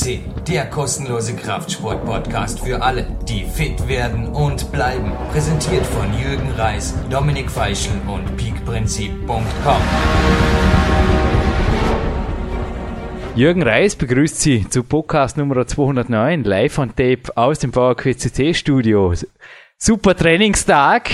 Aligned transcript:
FCC, 0.00 0.20
der 0.48 0.66
kostenlose 0.66 1.36
Kraftsport-Podcast 1.36 2.60
für 2.60 2.82
alle, 2.82 3.06
die 3.28 3.44
fit 3.44 3.86
werden 3.88 4.28
und 4.28 4.72
bleiben. 4.72 5.12
Präsentiert 5.30 5.84
von 5.86 6.06
Jürgen 6.18 6.50
Reis, 6.52 6.94
Dominik 7.10 7.50
Feischl 7.50 7.92
und 8.06 8.36
peakprinzip.com. 8.36 9.82
Jürgen 13.34 13.62
Reis 13.62 13.94
begrüßt 13.96 14.40
Sie 14.40 14.68
zu 14.68 14.82
Podcast 14.82 15.36
Nummer 15.36 15.66
209, 15.66 16.44
live 16.44 16.78
on 16.78 16.88
tape 16.88 17.36
aus 17.36 17.58
dem 17.58 17.72
VQCC 17.72 18.54
Studio. 18.54 19.12
Super 19.78 20.16
Trainingstag. 20.16 21.10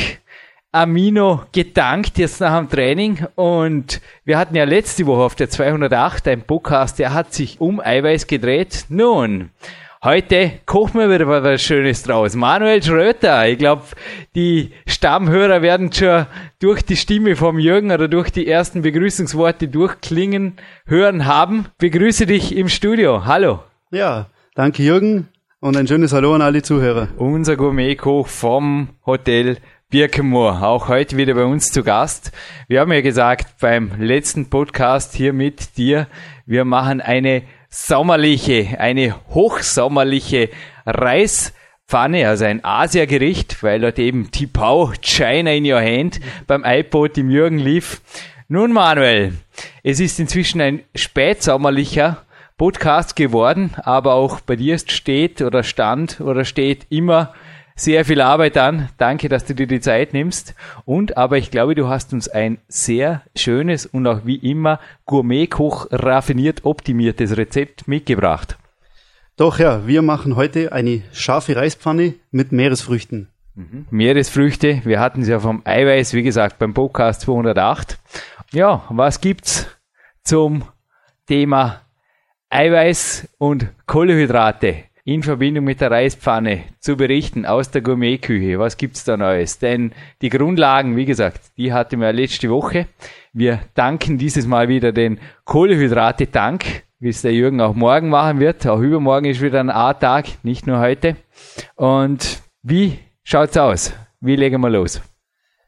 Amino 0.77 1.41
gedankt 1.53 2.19
jetzt 2.19 2.39
nach 2.43 2.59
dem 2.59 2.69
Training 2.69 3.27
und 3.35 4.03
wir 4.27 4.37
hatten 4.37 4.55
ja 4.55 4.65
letzte 4.65 5.07
Woche 5.07 5.23
auf 5.23 5.35
der 5.35 5.49
208 5.49 6.29
ein 6.29 6.43
Podcast, 6.43 6.99
der 6.99 7.15
hat 7.15 7.33
sich 7.33 7.63
um 7.63 7.81
Eiweiß 7.81 8.27
gedreht. 8.27 8.85
Nun, 8.91 9.49
heute 10.05 10.53
kochen 10.67 11.01
wir 11.01 11.09
wieder 11.09 11.27
was 11.27 11.63
Schönes 11.63 12.03
draus. 12.03 12.35
Manuel 12.35 12.83
Schröter, 12.83 13.49
ich 13.49 13.57
glaube, 13.57 13.85
die 14.35 14.73
Stammhörer 14.87 15.63
werden 15.63 15.91
schon 15.95 16.27
durch 16.59 16.83
die 16.83 16.97
Stimme 16.97 17.37
vom 17.37 17.59
Jürgen 17.59 17.91
oder 17.91 18.07
durch 18.07 18.29
die 18.29 18.47
ersten 18.47 18.83
Begrüßungsworte 18.83 19.69
durchklingen 19.69 20.57
hören 20.85 21.25
haben. 21.25 21.69
Begrüße 21.79 22.27
dich 22.27 22.55
im 22.55 22.69
Studio. 22.69 23.25
Hallo. 23.25 23.61
Ja, 23.91 24.27
danke 24.55 24.83
Jürgen 24.83 25.29
und 25.61 25.75
ein 25.75 25.89
schönes 25.89 26.13
Hallo 26.13 26.35
an 26.35 26.43
alle 26.43 26.61
Zuhörer. 26.63 27.09
Unser 27.17 27.57
Gourmet-Koch 27.57 28.29
vom 28.29 28.91
Hotel 29.07 29.57
Birkenmoor, 29.89 30.65
auch 30.65 30.89
heute 30.89 31.17
wieder 31.17 31.35
bei 31.35 31.45
uns 31.45 31.69
zu 31.69 31.85
Gast. 31.85 32.33
Wir 32.67 32.81
haben 32.81 32.93
ja 32.93 33.03
gesagt 33.03 33.61
beim 33.61 33.93
letzten 34.01 34.51
Podcast 34.51 35.15
hier 35.15 35.33
mit 35.33 35.77
dir, 35.77 36.09
wir 36.45 36.65
machen 36.65 37.01
eine 37.01 37.45
sommerliche, 37.69 38.81
eine 38.81 39.15
hochsommerliche 39.29 40.49
Reispfanne, 40.87 42.27
also 42.27 42.47
ein 42.47 42.65
Asiagericht, 42.65 43.63
weil 43.63 43.81
dort 43.81 44.01
eben 44.01 44.33
Tipau 44.33 44.93
China 45.03 45.53
in 45.53 45.65
your 45.65 45.81
hand 45.81 46.19
beim 46.49 46.65
iPod 46.65 47.17
im 47.17 47.31
Jürgen 47.31 47.61
lief. 47.61 48.01
Nun 48.49 48.73
Manuel, 48.73 49.35
es 49.85 50.01
ist 50.01 50.19
inzwischen 50.19 50.61
ein 50.61 50.83
spätsommerlicher 50.97 52.25
Podcast 52.59 53.15
geworden, 53.15 53.77
aber 53.85 54.15
auch 54.15 54.41
bei 54.41 54.57
dir 54.57 54.81
steht 54.81 55.43
oder 55.43 55.63
stand 55.63 56.21
oder 56.21 56.45
steht 56.45 56.87
immer 56.91 57.35
sehr 57.77 58.05
viel 58.07 58.21
Arbeit 58.21 58.57
an. 58.57 58.89
Danke, 58.97 59.29
dass 59.29 59.45
du 59.45 59.55
dir 59.55 59.67
die 59.67 59.81
Zeit 59.81 60.15
nimmst. 60.15 60.55
Und 60.85 61.17
aber 61.17 61.37
ich 61.37 61.51
glaube, 61.51 61.75
du 61.75 61.89
hast 61.89 62.13
uns 62.13 62.29
ein 62.29 62.59
sehr 62.67 63.23
schönes 63.37 63.87
und 63.87 64.07
auch 64.07 64.23
wie 64.25 64.37
immer 64.37 64.81
Gourmet-Koch 65.05 65.89
raffiniert 65.93 66.65
optimiertes 66.65 67.37
Rezept 67.37 67.87
mitgebracht. 67.87 68.59
Doch 69.37 69.59
ja, 69.59 69.87
wir 69.87 70.01
machen 70.01 70.35
heute 70.35 70.73
eine 70.73 71.03
scharfe 71.13 71.55
Reispfanne 71.55 72.15
mit 72.31 72.53
Meeresfrüchten. 72.53 73.29
Mhm. 73.55 73.87
Meeresfrüchte, 73.91 74.81
wir 74.85 74.99
hatten 74.99 75.23
sie 75.23 75.31
ja 75.31 75.41
vom 75.41 75.61
Eiweiß, 75.65 76.15
wie 76.15 76.23
gesagt, 76.23 76.59
beim 76.59 76.73
Podcast 76.73 77.21
208. 77.23 77.99
Ja, 78.53 78.85
was 78.89 79.21
gibt's 79.21 79.67
zum 80.25 80.65
Thema 81.27 81.83
Eiweiß 82.49 83.29
und 83.37 83.67
Kohlehydrate? 83.87 84.85
In 85.07 85.23
Verbindung 85.23 85.65
mit 85.65 85.81
der 85.81 85.93
Reispfanne 85.93 86.65
zu 86.81 86.97
berichten 86.97 87.47
aus 87.47 87.71
der 87.71 87.81
Gourmetküche. 87.81 88.59
Was 88.59 88.77
gibt's 88.77 89.05
da 89.05 89.17
Neues? 89.17 89.61
Denn 89.61 89.93
die 90.21 90.31
Grundlagen, 90.31 90.97
wie 90.97 91.05
gesagt, 91.05 91.53
die 91.57 91.73
hatten 91.73 92.01
wir 92.01 92.13
letzte 92.13 92.51
Woche. 92.51 92.89
Wir 93.33 93.61
danken 93.75 94.19
dieses 94.19 94.49
Mal 94.49 94.69
wieder 94.69 94.91
den 94.91 95.21
Kohlehydrate-Dank, 95.45 96.65
wie 96.99 97.11
es 97.11 97.23
der 97.23 97.33
Jürgen 97.33 97.61
auch 97.61 97.75
morgen 97.75 98.09
machen 98.09 98.41
wird. 98.41 98.67
Auch 98.67 98.81
übermorgen 98.81 99.27
ist 99.27 99.41
wieder 99.41 99.61
ein 99.61 99.71
A-Tag, 99.71 100.27
nicht 100.43 100.67
nur 100.67 100.81
heute. 100.81 101.15
Und 101.77 102.43
wie 102.65 102.99
schaut's 103.23 103.57
aus? 103.57 103.93
Wie 104.21 104.35
legen 104.35 104.61
wir 104.61 104.71
los? 104.71 105.01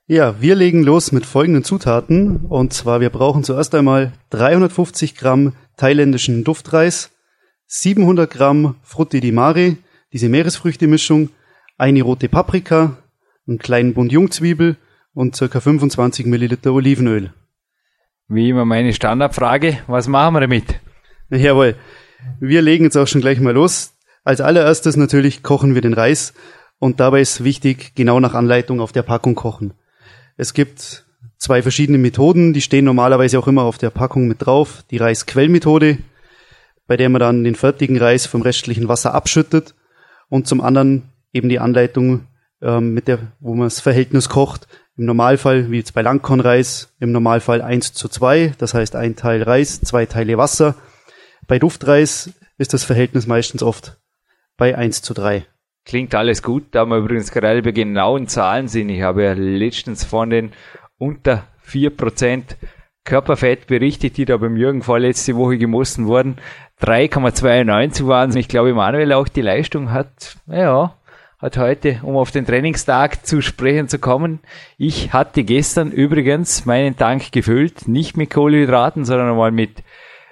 Ja, 0.09 0.41
wir 0.41 0.57
legen 0.57 0.83
los 0.83 1.13
mit 1.13 1.25
folgenden 1.25 1.63
Zutaten. 1.63 2.47
Und 2.49 2.73
zwar, 2.73 3.01
wir 3.01 3.11
brauchen 3.11 3.45
zuerst 3.45 3.73
einmal 3.77 4.15
350 4.31 5.15
Gramm 5.15 5.53
thailändischen 5.77 6.43
Duftreis, 6.43 7.13
700 7.71 8.31
Gramm 8.31 8.77
Frutti 8.83 9.21
di 9.21 9.31
Mare, 9.31 9.77
diese 10.11 10.31
Meeresfrüchte-Mischung, 10.31 11.29
eine 11.77 12.01
rote 12.01 12.31
Paprika, 12.31 12.97
einen 13.47 13.59
kleinen 13.59 13.93
Bund 13.93 14.11
Jungzwiebel 14.11 14.79
und 15.13 15.37
circa 15.37 15.61
25 15.61 16.25
Milliliter 16.25 16.73
Olivenöl. 16.73 17.35
Wie 18.27 18.49
immer 18.49 18.65
meine 18.65 18.95
Standardfrage, 18.95 19.81
was 19.87 20.09
machen 20.09 20.33
wir 20.35 20.41
damit? 20.41 20.81
Jawohl, 21.29 21.75
wir 22.41 22.63
legen 22.63 22.85
jetzt 22.85 22.97
auch 22.97 23.07
schon 23.07 23.21
gleich 23.21 23.39
mal 23.39 23.53
los. 23.53 23.93
Als 24.25 24.41
allererstes 24.41 24.97
natürlich 24.97 25.43
kochen 25.43 25.75
wir 25.75 25.83
den 25.83 25.93
Reis 25.93 26.33
und 26.79 27.01
dabei 27.01 27.21
ist 27.21 27.45
wichtig, 27.45 27.93
genau 27.95 28.19
nach 28.19 28.33
Anleitung 28.33 28.81
auf 28.81 28.93
der 28.93 29.03
Packung 29.03 29.35
kochen. 29.35 29.75
Es 30.39 30.55
gibt 30.55 31.05
zwei 31.37 31.61
verschiedene 31.61 31.99
Methoden, 31.99 32.55
die 32.55 32.63
stehen 32.63 32.87
normalerweise 32.87 33.39
auch 33.39 33.47
immer 33.47 33.65
auf 33.65 33.77
der 33.77 33.91
Packung 33.91 34.27
mit 34.27 34.47
drauf. 34.47 34.85
Die 34.91 34.97
Reisquellmethode, 34.97 35.99
bei 36.89 36.97
der 36.97 37.09
man 37.11 37.21
dann 37.21 37.45
den 37.45 37.55
fertigen 37.55 37.99
Reis 37.99 38.27
vom 38.27 38.43
restlichen 38.43 38.89
Wasser 38.89 39.15
abschüttet 39.15 39.77
und 40.29 40.49
zum 40.49 40.61
anderen 40.61 41.05
eben 41.33 41.49
die 41.49 41.61
Anleitung, 41.61 42.27
ähm, 42.61 42.95
mit 42.95 43.07
der, 43.07 43.19
wo 43.39 43.55
man 43.55 43.67
das 43.67 43.81
Verhältnis 43.81 44.29
kocht. 44.29 44.67
Im 44.97 45.05
Normalfall, 45.05 45.71
wie 45.71 45.77
jetzt 45.77 45.95
bei 45.95 46.03
Langkornreis, 46.03 46.93
im 46.99 47.13
Normalfall 47.13 47.63
eins 47.63 47.93
zu 47.93 48.09
zwei, 48.09 48.53
das 48.59 48.75
heißt 48.75 48.97
ein 48.97 49.15
Teil 49.15 49.43
Reis, 49.45 49.81
zwei 49.81 50.07
Teile 50.07 50.39
Wasser. 50.39 50.75
Bei 51.47 51.61
Duftreis 51.61 52.31
ist 52.57 52.75
das 52.75 52.83
Verhältnis 52.83 53.29
meistens 53.29 53.63
oft 53.63 53.99
bei 54.57 54.77
eins 54.77 55.03
zu 55.03 55.15
drei. 55.15 55.47
Klingt 55.85 56.15
alles 56.15 56.43
gut, 56.43 56.65
da 56.73 56.85
wir 56.85 56.97
übrigens 56.99 57.31
gerade 57.31 57.63
bei 57.63 57.71
genauen 57.73 58.29
Zahlen 58.29 58.67
sind. 58.67 58.89
Ich 58.89 59.03
habe 59.03 59.25
ja 59.25 59.35
letztens 59.35 60.05
von 60.05 60.31
den 60.31 60.53
unter 60.99 61.47
vier 61.61 61.91
Prozent 61.91 62.57
Körperfett 63.09 63.67
berichtet, 63.67 64.19
die 64.19 64.27
da 64.27 64.37
beim 64.37 64.59
Jürgen 64.59 64.83
vorletzte 64.83 65.35
Woche 65.35 65.57
gemessen 65.57 66.07
wurden. 66.07 66.37
3,92 66.83 68.07
waren. 68.07 68.37
Ich 68.37 68.49
glaube, 68.49 68.75
Manuel 68.75 69.15
auch 69.15 69.29
die 69.29 69.41
Leistung 69.41 69.91
hat, 69.91 70.37
ja, 70.47 70.95
hat 71.39 71.57
heute, 71.57 72.01
um 72.03 72.17
auf 72.19 72.33
den 72.33 72.45
Trainingstag 72.45 73.25
zu 73.25 73.41
sprechen 73.41 73.89
zu 73.89 73.99
kommen. 73.99 74.41
Ich 74.77 75.15
hatte 75.15 75.43
gestern 75.43 75.91
übrigens 75.91 76.67
meinen 76.67 76.99
Tank 76.99 77.33
gefüllt, 77.33 77.89
nicht 77.89 78.19
mit 78.19 78.29
Kohlenhydraten, 78.29 79.07
sondern 79.07 79.31
einmal 79.31 79.53
mit 79.53 79.83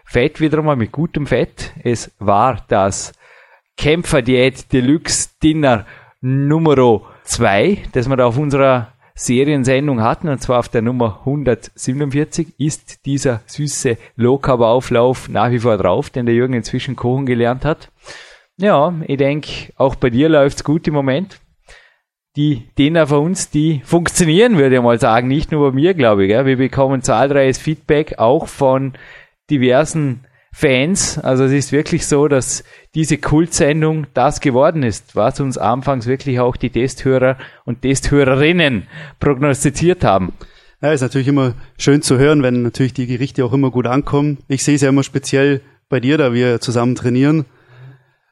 Fett, 0.04 0.42
wieder 0.42 0.58
einmal 0.58 0.76
mit 0.76 0.92
gutem 0.92 1.26
Fett. 1.26 1.72
Es 1.82 2.12
war 2.18 2.62
das 2.68 3.12
Kämpferdiät 3.78 4.70
Deluxe 4.74 5.30
Dinner 5.42 5.86
Nummer 6.20 7.00
2, 7.24 7.84
das 7.92 8.06
wir 8.06 8.16
da 8.16 8.26
auf 8.26 8.36
unserer 8.36 8.92
Seriensendung 9.18 10.02
hatten, 10.02 10.28
und 10.28 10.42
zwar 10.42 10.58
auf 10.58 10.68
der 10.68 10.82
Nummer 10.82 11.20
147, 11.20 12.48
ist 12.58 13.06
dieser 13.06 13.40
süße 13.46 13.96
Low-Carb-Auflauf 14.16 15.30
nach 15.30 15.50
wie 15.50 15.58
vor 15.58 15.78
drauf, 15.78 16.10
den 16.10 16.26
der 16.26 16.34
Jürgen 16.34 16.52
inzwischen 16.52 16.96
kochen 16.96 17.24
gelernt 17.24 17.64
hat. 17.64 17.90
Ja, 18.58 18.94
ich 19.06 19.16
denke, 19.16 19.72
auch 19.76 19.94
bei 19.94 20.10
dir 20.10 20.28
läuft's 20.28 20.64
gut 20.64 20.86
im 20.86 20.94
Moment. 20.94 21.40
Die 22.36 22.68
Dinner 22.78 23.06
von 23.06 23.24
uns, 23.24 23.48
die 23.48 23.80
funktionieren, 23.84 24.58
würde 24.58 24.76
ich 24.76 24.82
mal 24.82 25.00
sagen, 25.00 25.28
nicht 25.28 25.50
nur 25.50 25.70
bei 25.70 25.74
mir, 25.74 25.94
glaube 25.94 26.26
ich. 26.26 26.30
Wir 26.30 26.56
bekommen 26.58 27.00
zahlreiches 27.00 27.56
Feedback 27.56 28.18
auch 28.18 28.46
von 28.46 28.92
diversen 29.50 30.26
Fans. 30.58 31.18
Also 31.18 31.44
es 31.44 31.52
ist 31.52 31.70
wirklich 31.70 32.06
so, 32.06 32.28
dass 32.28 32.64
diese 32.94 33.18
Kultsendung 33.18 34.06
das 34.14 34.40
geworden 34.40 34.84
ist, 34.84 35.14
was 35.14 35.38
uns 35.38 35.58
anfangs 35.58 36.06
wirklich 36.06 36.40
auch 36.40 36.56
die 36.56 36.70
Testhörer 36.70 37.36
und 37.66 37.82
Testhörerinnen 37.82 38.86
prognostiziert 39.20 40.02
haben. 40.02 40.32
Ja, 40.80 40.92
ist 40.92 41.02
natürlich 41.02 41.28
immer 41.28 41.52
schön 41.76 42.00
zu 42.00 42.16
hören, 42.16 42.42
wenn 42.42 42.62
natürlich 42.62 42.94
die 42.94 43.06
Gerichte 43.06 43.44
auch 43.44 43.52
immer 43.52 43.70
gut 43.70 43.86
ankommen. 43.86 44.38
Ich 44.48 44.64
sehe 44.64 44.76
es 44.76 44.80
ja 44.80 44.88
immer 44.88 45.02
speziell 45.02 45.60
bei 45.90 46.00
dir, 46.00 46.16
da 46.16 46.32
wir 46.32 46.58
zusammen 46.58 46.94
trainieren. 46.94 47.44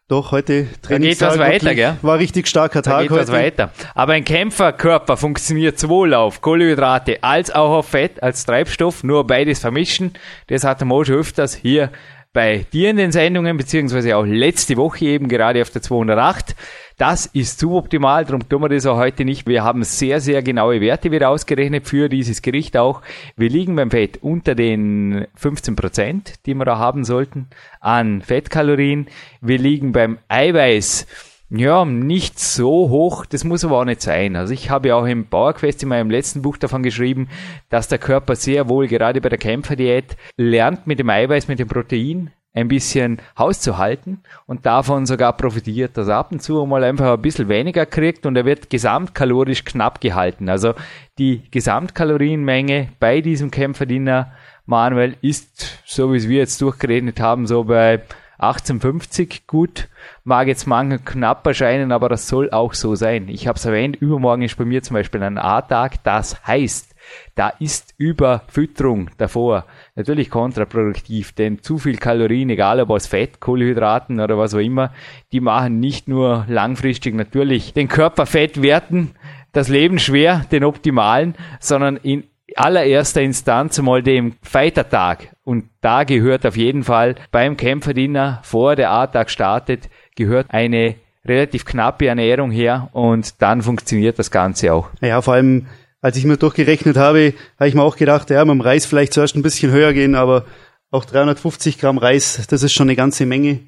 Doch, 0.06 0.32
heute 0.32 0.66
Training 0.82 1.02
da 1.02 1.08
geht 1.08 1.20
was 1.22 1.38
weiter, 1.38 1.74
gell? 1.74 1.96
war 2.02 2.18
richtig 2.18 2.46
starker 2.46 2.82
Tag 2.82 2.92
da 2.92 3.02
geht 3.02 3.10
heute. 3.10 3.22
was 3.22 3.32
weiter. 3.32 3.70
Aber 3.94 4.12
ein 4.12 4.24
Kämpferkörper 4.24 5.16
funktioniert 5.16 5.78
sowohl 5.78 6.12
auf 6.12 6.42
Kohlenhydrate 6.42 7.22
als 7.22 7.50
auch 7.50 7.70
auf 7.70 7.88
Fett, 7.88 8.22
als 8.22 8.44
Treibstoff, 8.44 9.02
nur 9.02 9.26
beides 9.26 9.60
vermischen. 9.60 10.12
Das 10.48 10.62
hat 10.62 10.80
der 10.80 10.86
Mo 10.86 11.02
schon 11.04 11.14
öfters 11.16 11.54
hier 11.54 11.90
bei 12.34 12.66
dir 12.72 12.90
in 12.90 12.96
den 12.96 13.12
Sendungen, 13.12 13.56
beziehungsweise 13.56 14.16
auch 14.16 14.26
letzte 14.26 14.76
Woche 14.76 15.06
eben 15.06 15.28
gerade 15.28 15.62
auf 15.62 15.70
der 15.70 15.80
208. 15.80 16.56
Das 16.98 17.26
ist 17.26 17.60
suboptimal, 17.60 18.24
darum 18.24 18.48
tun 18.48 18.60
wir 18.60 18.68
das 18.68 18.86
auch 18.86 18.98
heute 18.98 19.24
nicht. 19.24 19.46
Wir 19.46 19.64
haben 19.64 19.84
sehr, 19.84 20.20
sehr 20.20 20.42
genaue 20.42 20.80
Werte 20.80 21.12
wieder 21.12 21.30
ausgerechnet 21.30 21.86
für 21.86 22.08
dieses 22.08 22.42
Gericht 22.42 22.76
auch. 22.76 23.02
Wir 23.36 23.48
liegen 23.48 23.76
beim 23.76 23.90
Fett 23.90 24.18
unter 24.20 24.54
den 24.54 25.26
15 25.36 25.76
Prozent, 25.76 26.34
die 26.44 26.54
wir 26.54 26.64
da 26.64 26.76
haben 26.76 27.04
sollten, 27.04 27.48
an 27.80 28.20
Fettkalorien. 28.20 29.06
Wir 29.40 29.58
liegen 29.58 29.92
beim 29.92 30.18
Eiweiß 30.28 31.06
ja, 31.50 31.84
nicht 31.84 32.38
so 32.38 32.88
hoch, 32.88 33.26
das 33.26 33.44
muss 33.44 33.64
aber 33.64 33.78
auch 33.78 33.84
nicht 33.84 34.02
sein. 34.02 34.34
Also 34.34 34.52
ich 34.52 34.70
habe 34.70 34.88
ja 34.88 34.96
auch 34.96 35.06
im 35.06 35.26
Bauerquest 35.28 35.82
in 35.82 35.90
meinem 35.90 36.10
letzten 36.10 36.42
Buch 36.42 36.56
davon 36.56 36.82
geschrieben, 36.82 37.28
dass 37.68 37.88
der 37.88 37.98
Körper 37.98 38.34
sehr 38.34 38.68
wohl 38.68 38.88
gerade 38.88 39.20
bei 39.20 39.28
der 39.28 39.38
Kämpferdiät 39.38 40.16
lernt 40.36 40.86
mit 40.86 40.98
dem 40.98 41.10
Eiweiß, 41.10 41.48
mit 41.48 41.58
dem 41.58 41.68
Protein 41.68 42.30
ein 42.54 42.68
bisschen 42.68 43.20
Haus 43.36 43.60
zu 43.60 43.78
halten 43.78 44.22
und 44.46 44.64
davon 44.64 45.06
sogar 45.06 45.36
profitiert, 45.36 45.96
dass 45.96 46.08
er 46.08 46.16
ab 46.16 46.32
und 46.32 46.40
zu 46.40 46.64
mal 46.66 46.84
einfach 46.84 47.12
ein 47.12 47.22
bisschen 47.22 47.48
weniger 47.48 47.84
kriegt 47.84 48.26
und 48.26 48.36
er 48.36 48.44
wird 48.44 48.70
gesamtkalorisch 48.70 49.64
knapp 49.64 50.00
gehalten. 50.00 50.48
Also 50.48 50.74
die 51.18 51.42
Gesamtkalorienmenge 51.50 52.90
bei 53.00 53.20
diesem 53.20 53.50
Kämpferdiener 53.50 54.32
Manuel 54.66 55.16
ist, 55.20 55.82
so 55.84 56.12
wie 56.12 56.16
es 56.16 56.28
wir 56.28 56.38
jetzt 56.38 56.62
durchgerechnet 56.62 57.20
haben, 57.20 57.46
so 57.46 57.64
bei 57.64 58.02
1850 58.38 59.46
gut. 59.46 59.88
Mag 60.24 60.48
jetzt 60.48 60.66
manchen 60.66 61.04
knapp 61.04 61.46
erscheinen, 61.46 61.92
aber 61.92 62.08
das 62.08 62.28
soll 62.28 62.50
auch 62.50 62.74
so 62.74 62.94
sein. 62.94 63.28
Ich 63.28 63.46
habe 63.46 63.56
es 63.56 63.64
erwähnt, 63.64 63.96
übermorgen 63.96 64.42
ist 64.42 64.56
bei 64.56 64.64
mir 64.64 64.82
zum 64.82 64.94
Beispiel 64.94 65.22
ein 65.22 65.38
A-Tag. 65.38 66.02
Das 66.04 66.46
heißt, 66.46 66.94
da 67.34 67.48
ist 67.48 67.94
Überfütterung 67.98 69.10
davor 69.18 69.66
natürlich 69.94 70.30
kontraproduktiv, 70.30 71.32
denn 71.32 71.62
zu 71.62 71.78
viel 71.78 71.96
Kalorien, 71.96 72.50
egal 72.50 72.80
ob 72.80 72.90
aus 72.90 73.06
Fett, 73.06 73.40
Kohlenhydraten 73.40 74.20
oder 74.20 74.38
was 74.38 74.54
auch 74.54 74.58
immer, 74.58 74.92
die 75.32 75.40
machen 75.40 75.80
nicht 75.80 76.08
nur 76.08 76.44
langfristig 76.48 77.14
natürlich 77.14 77.72
den 77.72 77.88
Körperfettwerten 77.88 79.12
das 79.54 79.68
Leben 79.68 79.98
schwer, 79.98 80.44
den 80.50 80.64
optimalen, 80.64 81.36
sondern 81.60 81.96
in 81.96 82.24
allererster 82.56 83.22
Instanz 83.22 83.80
mal 83.80 84.02
dem 84.02 84.36
Fighter-Tag. 84.42 85.28
Und 85.44 85.68
da 85.80 86.04
gehört 86.04 86.46
auf 86.46 86.56
jeden 86.56 86.84
Fall 86.84 87.16
beim 87.30 87.56
Kämpferdiener, 87.56 88.40
vor 88.42 88.76
der 88.76 88.90
A-Tag 88.90 89.30
startet, 89.30 89.88
gehört 90.16 90.46
eine 90.50 90.96
relativ 91.24 91.64
knappe 91.64 92.06
Ernährung 92.06 92.50
her 92.50 92.88
und 92.92 93.40
dann 93.40 93.62
funktioniert 93.62 94.18
das 94.18 94.30
Ganze 94.30 94.72
auch. 94.74 94.90
Ja, 95.00 95.22
vor 95.22 95.34
allem, 95.34 95.66
als 96.00 96.16
ich 96.16 96.24
mir 96.24 96.36
durchgerechnet 96.36 96.96
habe, 96.96 97.34
habe 97.58 97.68
ich 97.68 97.74
mir 97.74 97.82
auch 97.82 97.96
gedacht, 97.96 98.30
ja, 98.30 98.44
mit 98.44 98.52
dem 98.52 98.60
Reis 98.60 98.86
vielleicht 98.86 99.14
zuerst 99.14 99.36
ein 99.36 99.42
bisschen 99.42 99.72
höher 99.72 99.92
gehen, 99.92 100.14
aber 100.14 100.44
auch 100.90 101.04
350 101.04 101.78
Gramm 101.78 101.98
Reis, 101.98 102.46
das 102.48 102.62
ist 102.62 102.72
schon 102.72 102.88
eine 102.88 102.96
ganze 102.96 103.26
Menge. 103.26 103.60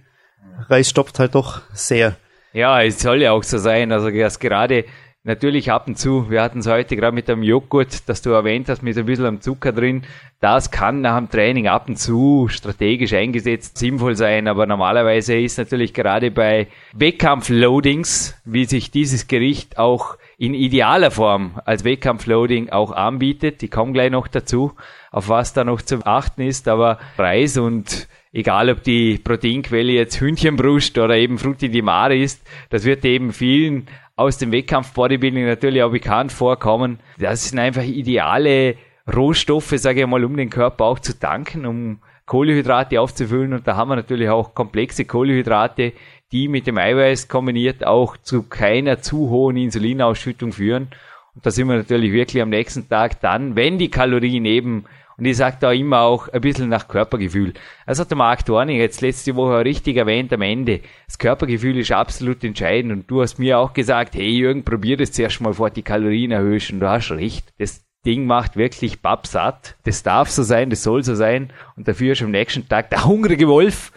Reis 0.69 0.89
stoppt 0.91 1.19
halt 1.19 1.35
doch 1.35 1.63
sehr. 1.73 2.17
Ja, 2.53 2.83
es 2.83 3.01
soll 3.01 3.21
ja 3.21 3.33
auch 3.33 3.43
so 3.43 3.59
sein. 3.59 3.93
Also 3.93 4.11
dass 4.11 4.39
gerade 4.39 4.85
Natürlich 5.27 5.73
ab 5.73 5.89
und 5.89 5.99
zu, 5.99 6.31
wir 6.31 6.41
hatten 6.41 6.61
es 6.61 6.69
heute 6.69 6.95
gerade 6.95 7.13
mit 7.13 7.27
dem 7.27 7.43
Joghurt, 7.43 8.09
das 8.09 8.23
du 8.23 8.31
erwähnt 8.31 8.69
hast, 8.69 8.85
mit 8.85 8.97
ein 8.97 9.07
bisschen 9.07 9.41
Zucker 9.41 9.73
drin. 9.73 10.03
Das 10.39 10.71
kann 10.71 11.01
nach 11.01 11.19
dem 11.19 11.29
Training 11.29 11.67
ab 11.67 11.89
und 11.89 11.99
zu 11.99 12.47
strategisch 12.49 13.13
eingesetzt 13.13 13.77
sinnvoll 13.77 14.15
sein, 14.15 14.47
aber 14.47 14.67
normalerweise 14.67 15.37
ist 15.37 15.59
natürlich 15.59 15.95
gerade 15.95 16.31
bei 16.31 16.69
Wettkampfloadings, 16.93 18.41
wie 18.45 18.67
sich 18.67 18.93
dieses 18.93 19.27
Gericht 19.27 19.79
auch 19.79 20.17
in 20.39 20.55
idealer 20.55 21.11
Form 21.11 21.61
als 21.65 21.83
Wettkampfloading 21.83 22.71
auch 22.71 22.93
anbietet. 22.93 23.65
Ich 23.65 23.73
komme 23.73 23.91
gleich 23.91 24.13
noch 24.13 24.29
dazu, 24.29 24.75
auf 25.11 25.29
was 25.29 25.53
da 25.53 25.65
noch 25.65 25.83
zu 25.83 26.07
achten 26.07 26.43
ist, 26.43 26.69
aber 26.69 27.01
Reis 27.19 27.59
und 27.59 28.07
egal 28.33 28.71
ob 28.71 28.85
die 28.85 29.19
Proteinquelle 29.19 29.91
jetzt 29.91 30.21
Hühnchenbrust 30.21 30.97
oder 30.99 31.17
eben 31.17 31.39
Frutti 31.39 31.69
di 31.69 31.83
Mare 31.83 32.17
ist, 32.17 32.47
das 32.71 32.85
wird 32.85 33.05
eben 33.05 33.33
vielen 33.33 33.89
aus 34.17 34.39
dem 34.39 34.51
Wettkampf 34.51 34.93
Bodybuilding 34.95 35.45
natürlich 35.45 35.83
auch 35.83 35.91
bekannt 35.91 36.33
vorkommen. 36.33 36.99
Das 37.19 37.51
sind 37.51 37.59
einfach 37.59 37.83
ideale 37.85 38.77
Rohstoffe, 39.15 39.75
sage 39.77 40.01
ich 40.01 40.07
mal, 40.07 40.25
um 40.25 40.37
den 40.37 40.51
Körper 40.51 40.87
auch 40.87 40.99
zu 40.99 41.19
tanken, 41.19 41.67
um 41.67 41.99
Kohlenhydrate 42.25 43.01
aufzufüllen. 43.01 43.53
Und 43.53 43.69
da 43.69 43.77
haben 43.77 43.91
wir 43.91 43.97
natürlich 43.97 44.31
auch 44.31 44.55
komplexe 44.55 45.05
Kohlenhydrate, 45.05 45.93
die 46.33 46.49
mit 46.49 46.67
dem 46.67 46.79
Eiweiß 46.79 47.29
kombiniert 47.29 47.87
auch 47.87 48.17
zu 48.17 48.43
keiner 48.43 49.01
zu 49.01 49.29
hohen 49.31 49.57
Insulinausschüttung 49.59 50.53
führen. 50.53 50.89
Und 51.35 51.45
da 51.45 51.51
sind 51.51 51.69
wir 51.69 51.77
natürlich 51.77 52.13
wirklich 52.13 52.43
am 52.43 52.49
nächsten 52.49 52.89
Tag 52.89 53.21
dann, 53.21 53.55
wenn 53.55 53.79
die 53.79 53.91
Kalorien 53.91 54.47
eben 54.47 54.87
und 55.19 55.25
ich 55.25 55.37
sage 55.37 55.57
da 55.61 55.73
immer 55.73 56.01
auch 56.01 56.29
ein 56.29 56.43
bisschen 56.43 56.69
nach 56.69 56.89
Körpergefühl. 56.89 57.55
Das 57.87 57.99
hat 57.99 58.11
der 58.11 58.19
Marc 58.19 58.45
Dorning 58.45 58.79
jetzt 58.79 59.01
letzte 59.01 59.35
Woche 59.35 59.65
richtig 59.65 59.97
erwähnt 59.97 60.33
am 60.33 60.43
Ende. 60.43 60.81
Das 61.07 61.19
Körpergefühl 61.19 61.79
ist 61.79 61.91
absolut 61.91 62.45
entscheidend. 62.45 62.93
Und 62.93 63.11
du 63.11 63.23
hast 63.23 63.39
mir 63.39 63.59
auch 63.59 63.73
gesagt, 63.73 64.15
hey 64.15 64.29
Jürgen, 64.29 64.65
probier 64.65 64.99
das 64.99 65.13
zuerst 65.13 65.41
mal 65.41 65.55
vor 65.55 65.71
die 65.71 65.83
Kalorien 65.83 66.33
erhöhen. 66.33 66.61
Und 66.73 66.81
du 66.81 66.89
hast 66.89 67.11
recht. 67.13 67.55
Das 67.59 67.87
Ding 68.05 68.27
macht 68.27 68.57
wirklich 68.57 69.01
babsatt. 69.01 69.77
Das 69.85 70.03
darf 70.03 70.29
so 70.29 70.43
sein, 70.43 70.69
das 70.69 70.83
soll 70.83 71.03
so 71.03 71.15
sein. 71.15 71.51
Und 71.77 71.89
dafür 71.89 72.13
ist 72.13 72.23
am 72.23 72.31
nächsten 72.31 72.69
Tag 72.69 72.91
der 72.91 73.07
hungrige 73.07 73.49
Wolf, 73.49 73.93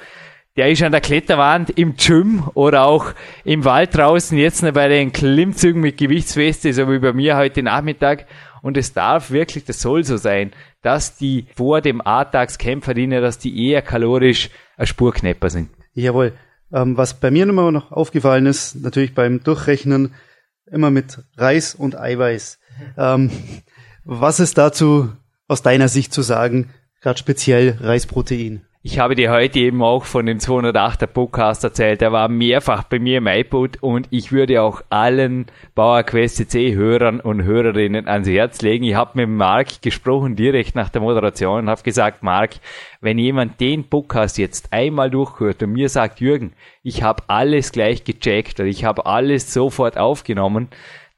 der 0.59 0.71
ist 0.71 0.83
an 0.83 0.91
der 0.91 0.99
Kletterwand 0.99 1.69
im 1.77 1.95
Gym 1.95 2.43
oder 2.53 2.85
auch 2.85 3.13
im 3.45 3.63
Wald 3.63 3.95
draußen, 3.95 4.37
jetzt 4.37 4.61
bei 4.73 4.89
den 4.89 5.13
Klimmzügen 5.13 5.81
mit 5.81 5.97
Gewichtsweste, 5.97 6.73
so 6.73 6.91
wie 6.91 6.99
bei 6.99 7.13
mir 7.13 7.37
heute 7.37 7.63
Nachmittag. 7.63 8.25
Und 8.61 8.77
es 8.77 8.93
darf 8.93 9.31
wirklich, 9.31 9.65
das 9.65 9.81
soll 9.81 10.03
so 10.03 10.17
sein, 10.17 10.51
dass 10.81 11.15
die 11.15 11.47
vor 11.55 11.81
dem 11.81 12.01
A-Tagskämpferinnen, 12.05 13.21
dass 13.21 13.37
die 13.39 13.67
eher 13.67 13.81
kalorisch 13.81 14.49
ein 14.77 14.87
Spurknepper 14.87 15.49
sind. 15.49 15.69
Jawohl. 15.93 16.33
Ähm, 16.71 16.97
was 16.97 17.19
bei 17.19 17.31
mir 17.31 17.47
immer 17.47 17.71
noch 17.71 17.91
aufgefallen 17.91 18.45
ist, 18.45 18.75
natürlich 18.75 19.15
beim 19.15 19.43
Durchrechnen, 19.43 20.13
immer 20.71 20.91
mit 20.91 21.23
Reis 21.35 21.73
und 21.73 21.97
Eiweiß. 21.97 22.59
Ähm, 22.97 23.31
was 24.03 24.39
ist 24.39 24.57
dazu 24.57 25.11
aus 25.47 25.61
deiner 25.61 25.87
Sicht 25.87 26.13
zu 26.13 26.21
sagen, 26.21 26.69
gerade 27.01 27.17
speziell 27.17 27.77
Reisprotein? 27.81 28.65
Ich 28.91 28.97
habe 28.97 29.13
dir 29.13 29.29
heute 29.29 29.59
eben 29.59 29.83
auch 29.83 30.03
von 30.03 30.25
dem 30.25 30.39
208er 30.39 31.05
Podcast 31.05 31.63
erzählt. 31.63 32.01
Er 32.01 32.11
war 32.11 32.27
mehrfach 32.27 32.81
bei 32.85 32.97
mir 32.97 33.19
im 33.19 33.27
iPod 33.27 33.77
und 33.81 34.07
ich 34.09 34.31
würde 34.31 34.63
auch 34.63 34.81
allen 34.89 35.45
Bauerquest 35.75 36.37
CC 36.37 36.73
Hörern 36.73 37.19
und 37.19 37.43
Hörerinnen 37.43 38.07
ans 38.07 38.27
Herz 38.27 38.63
legen. 38.63 38.85
Ich 38.85 38.95
habe 38.95 39.11
mit 39.13 39.29
Marc 39.29 39.83
gesprochen 39.83 40.35
direkt 40.35 40.73
nach 40.73 40.89
der 40.89 41.03
Moderation 41.03 41.59
und 41.59 41.69
habe 41.69 41.83
gesagt, 41.83 42.23
Marc, 42.23 42.55
wenn 42.99 43.19
jemand 43.19 43.59
den 43.59 43.87
Podcast 43.87 44.39
jetzt 44.39 44.73
einmal 44.73 45.11
durchhört 45.11 45.61
und 45.61 45.73
mir 45.73 45.87
sagt, 45.87 46.19
Jürgen, 46.19 46.53
ich 46.81 47.03
habe 47.03 47.21
alles 47.27 47.71
gleich 47.71 48.05
gecheckt 48.05 48.59
oder 48.59 48.69
ich 48.69 48.85
habe 48.85 49.05
alles 49.05 49.53
sofort 49.53 49.99
aufgenommen, 49.99 50.67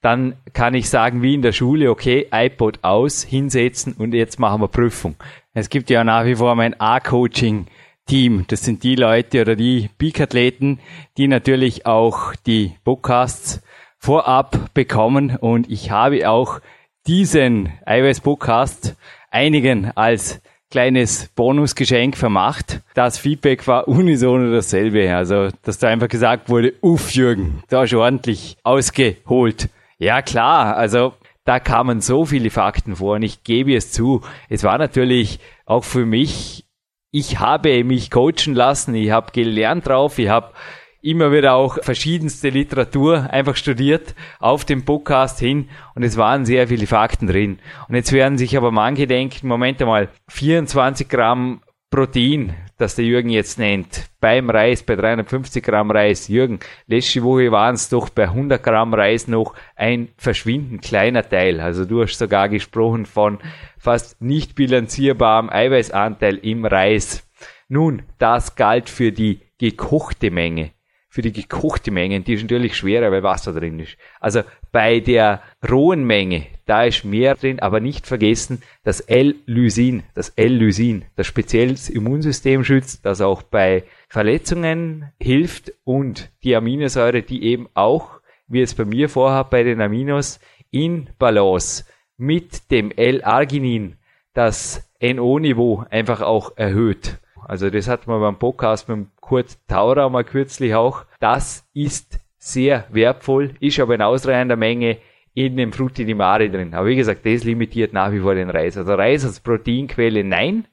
dann 0.02 0.36
kann 0.54 0.74
ich 0.74 0.90
sagen, 0.90 1.22
wie 1.22 1.36
in 1.36 1.44
der 1.44 1.52
Schule, 1.52 1.92
okay, 1.92 2.28
iPod 2.32 2.80
aus, 2.82 3.24
hinsetzen 3.24 3.94
und 3.94 4.14
jetzt 4.14 4.40
machen 4.40 4.62
wir 4.62 4.68
Prüfung. 4.68 5.16
Es 5.54 5.70
gibt 5.70 5.90
ja 5.90 6.06
nach 6.06 6.24
wie 6.24 6.36
vor 6.36 6.56
mein 6.56 6.80
A-Coaching-Team. 6.80 8.46
Das 8.48 8.64
sind 8.64 8.84
die 8.84 8.96
Leute 8.96 9.42
oder 9.42 9.58
die 9.58 9.90
Peak-Athleten, 9.98 10.80
die 11.18 11.28
natürlich 11.28 11.86
auch 11.86 12.34
die 12.46 12.78
Podcasts 12.86 13.62
vorab 13.98 14.74
bekommen. 14.74 15.36
Und 15.36 15.70
ich 15.70 15.92
habe 15.92 16.30
auch 16.30 16.62
diesen 17.06 17.74
iOS-Podcast 17.86 18.96
einigen 19.30 19.92
als 19.96 20.40
kleines 20.70 21.28
Bonusgeschenk 21.36 22.16
vermacht. 22.16 22.80
Das 22.94 23.18
Feedback 23.18 23.68
war 23.68 23.90
unisono 23.90 24.54
dasselbe. 24.54 25.14
Also, 25.14 25.50
dass 25.64 25.80
da 25.80 25.90
einfach 25.90 26.08
gesagt 26.08 26.48
wurde, 26.48 26.76
uff, 26.80 27.12
Jürgen, 27.12 27.62
da 27.68 27.84
ist 27.84 27.94
ordentlich 27.94 28.56
ausgeholt. 28.64 29.68
Ja, 29.98 30.22
klar. 30.22 30.78
Also, 30.78 31.14
da 31.46 31.60
kamen 31.60 32.02
so 32.02 32.26
viele 32.26 32.50
Fakten 32.50 32.96
vor 32.96 33.16
und 33.16 33.24
ich 33.24 33.44
gebe 33.44 33.76
es 33.76 33.92
zu, 33.92 34.22
es 34.50 34.64
war 34.64 34.78
natürlich 34.78 35.40
auch 35.66 35.84
für 35.84 36.06
mich, 36.06 36.66
ich 37.12 37.40
habe 37.40 37.84
mich 37.84 38.12
coachen 38.12 38.54
lassen, 38.54 38.96
ich 38.96 39.12
habe 39.12 39.32
gelernt 39.32 39.88
drauf, 39.88 40.20
ich 40.20 40.30
habe 40.30 40.54
immer 41.02 41.32
wieder 41.32 41.56
auch 41.56 41.80
verschiedenste 41.82 42.50
Literatur 42.50 43.30
einfach 43.32 43.56
studiert 43.56 44.14
auf 44.40 44.66
dem 44.66 44.86
Podcast 44.86 45.40
hin 45.40 45.68
und 45.96 46.04
es 46.04 46.16
waren 46.16 46.46
sehr 46.46 46.68
viele 46.68 46.86
Fakten 46.86 47.28
drin. 47.28 47.60
Und 47.88 47.96
jetzt 47.96 48.12
werden 48.12 48.38
sich 48.38 48.56
aber 48.56 48.72
manche 48.72 49.08
denken, 49.08 49.48
Moment 49.48 49.82
einmal, 49.82 50.10
24 50.30 51.10
Gramm 51.10 51.62
Protein, 51.90 52.56
das 52.82 52.96
der 52.96 53.06
Jürgen 53.06 53.30
jetzt 53.30 53.60
nennt, 53.60 54.10
beim 54.20 54.50
Reis, 54.50 54.84
bei 54.84 54.96
350 54.96 55.64
Gramm 55.64 55.92
Reis. 55.92 56.28
Jürgen, 56.28 56.60
letzte 56.88 57.24
Woche 57.24 57.52
waren 57.52 57.76
es 57.76 57.90
doch 57.90 58.10
bei 58.10 58.24
100 58.24 58.62
Gramm 58.62 58.94
Reis 58.94 59.28
noch 59.28 59.54
ein 59.76 60.10
verschwindend 60.18 60.82
kleiner 60.82 61.28
Teil. 61.28 61.60
Also 61.60 61.86
du 61.86 62.02
hast 62.02 62.18
sogar 62.18 62.50
gesprochen 62.50 63.06
von 63.06 63.40
fast 63.78 64.22
nicht 64.22 64.56
bilanzierbarem 64.56 65.50
Eiweißanteil 65.50 66.38
im 66.38 66.66
Reis. 66.66 67.30
Nun, 67.70 68.04
das 68.18 68.56
galt 68.56 68.90
für 68.90 69.12
die 69.12 69.40
gekochte 69.58 70.32
Menge 70.32 70.72
für 71.12 71.22
die 71.22 71.34
gekochte 71.34 71.92
Menge, 71.92 72.22
die 72.22 72.36
ist 72.36 72.44
natürlich 72.44 72.78
schwerer, 72.78 73.12
weil 73.12 73.22
Wasser 73.22 73.52
drin 73.52 73.80
ist. 73.80 73.98
Also 74.22 74.44
bei 74.72 75.02
der 75.02 75.42
rohen 75.70 76.06
Menge, 76.06 76.48
da 76.66 76.86
ist 76.86 77.04
mehr 77.04 77.36
drin, 77.36 77.60
aber 77.60 77.82
nicht 77.82 78.08
vergessen, 78.08 78.64
das 78.86 79.02
L-Lysin, 79.02 80.04
das 80.14 80.30
L-Lysin, 80.30 81.04
das 81.18 81.28
speziell 81.28 81.72
das 81.72 81.90
Immunsystem 81.90 82.64
schützt, 82.64 83.06
das 83.06 83.20
auch 83.20 83.42
bei 83.42 83.84
Verletzungen 84.08 85.12
hilft 85.20 85.74
und 85.84 86.32
die 86.46 86.56
Aminosäure, 86.56 87.24
die 87.24 87.44
eben 87.44 87.68
auch, 87.74 88.22
wie 88.48 88.62
es 88.62 88.74
bei 88.74 88.86
mir 88.86 89.10
vorhat, 89.10 89.50
bei 89.50 89.64
den 89.64 89.82
Aminos 89.82 90.40
in 90.72 91.10
Balance 91.20 91.84
mit 92.16 92.72
dem 92.72 92.90
L-Arginin 92.90 93.98
das 94.34 94.90
NO-Niveau 95.02 95.84
einfach 95.90 96.22
auch 96.22 96.56
erhöht. 96.56 97.20
Also 97.46 97.70
das 97.70 97.88
hat 97.88 98.08
man 98.08 98.22
beim 98.22 98.38
Podcast 98.38 98.90
mit 98.90 99.08
Kurt 99.20 99.58
Taurer 99.68 100.10
mal 100.10 100.24
kürzlich 100.24 100.76
auch. 100.76 101.06
Das 101.20 101.68
ist 101.74 102.20
sehr 102.38 102.86
wertvoll, 102.90 103.56
ist 103.60 103.80
aber 103.80 103.96
in 103.96 104.02
ausreichender 104.02 104.56
Menge 104.56 104.98
in 105.34 105.56
dem 105.58 105.72
Frutti 105.72 106.06
di 106.06 106.14
Mare 106.14 106.50
drin. 106.50 106.74
Aber 106.74 106.88
wie 106.88 106.96
gesagt, 106.96 107.26
das 107.26 107.44
limitiert 107.44 107.94
nach 107.94 108.12
wie 108.12 108.20
vor 108.20 108.36
den 108.36 108.50
Reis. 108.50 108.78
Also 108.78 108.94
Reis 108.94 109.24
als 109.26 109.40
Proteinquelle 109.40 110.24
nein. 110.24 110.66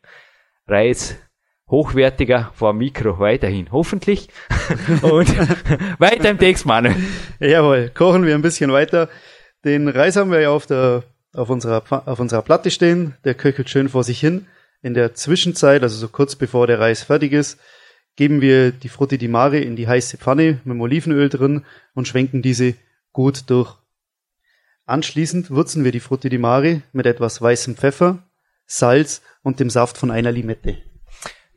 Reis 0.66 1.18
hochwertiger 1.70 2.50
vor 2.54 2.72
Mikro 2.72 3.18
weiterhin, 3.18 3.68
hoffentlich. 3.70 4.28
Und 5.02 5.28
weiter 5.98 6.30
im 6.30 6.38
Text, 6.38 6.66
Manuel. 6.66 6.96
Jawohl, 7.40 7.90
kochen 7.94 8.26
wir 8.26 8.34
ein 8.34 8.42
bisschen 8.42 8.72
weiter. 8.72 9.08
Den 9.64 9.88
Reis 9.88 10.16
haben 10.16 10.30
wir 10.30 10.40
ja 10.40 10.50
auf, 10.50 10.66
der, 10.66 11.04
auf, 11.34 11.50
unserer, 11.50 11.82
auf 12.06 12.20
unserer 12.20 12.42
Platte 12.42 12.70
stehen. 12.70 13.14
Der 13.24 13.34
köchelt 13.34 13.68
schön 13.68 13.88
vor 13.88 14.04
sich 14.04 14.20
hin. 14.20 14.46
In 14.82 14.94
der 14.94 15.14
Zwischenzeit, 15.14 15.82
also 15.82 15.96
so 15.96 16.08
kurz 16.08 16.36
bevor 16.36 16.66
der 16.66 16.78
Reis 16.78 17.02
fertig 17.02 17.32
ist, 17.32 17.58
geben 18.16 18.40
wir 18.40 18.72
die 18.72 18.88
Frutti 18.88 19.18
di 19.18 19.28
Mare 19.28 19.58
in 19.58 19.76
die 19.76 19.88
heiße 19.88 20.18
Pfanne 20.18 20.60
mit 20.64 20.74
dem 20.74 20.80
Olivenöl 20.80 21.28
drin 21.28 21.64
und 21.94 22.06
schwenken 22.06 22.42
diese 22.42 22.74
gut 23.12 23.50
durch. 23.50 23.76
Anschließend 24.86 25.50
würzen 25.50 25.84
wir 25.84 25.92
die 25.92 26.00
Frutti 26.00 26.28
di 26.28 26.38
Mare 26.38 26.82
mit 26.92 27.06
etwas 27.06 27.42
weißem 27.42 27.76
Pfeffer, 27.76 28.24
Salz 28.66 29.22
und 29.42 29.60
dem 29.60 29.70
Saft 29.70 29.98
von 29.98 30.10
einer 30.10 30.32
Limette. 30.32 30.78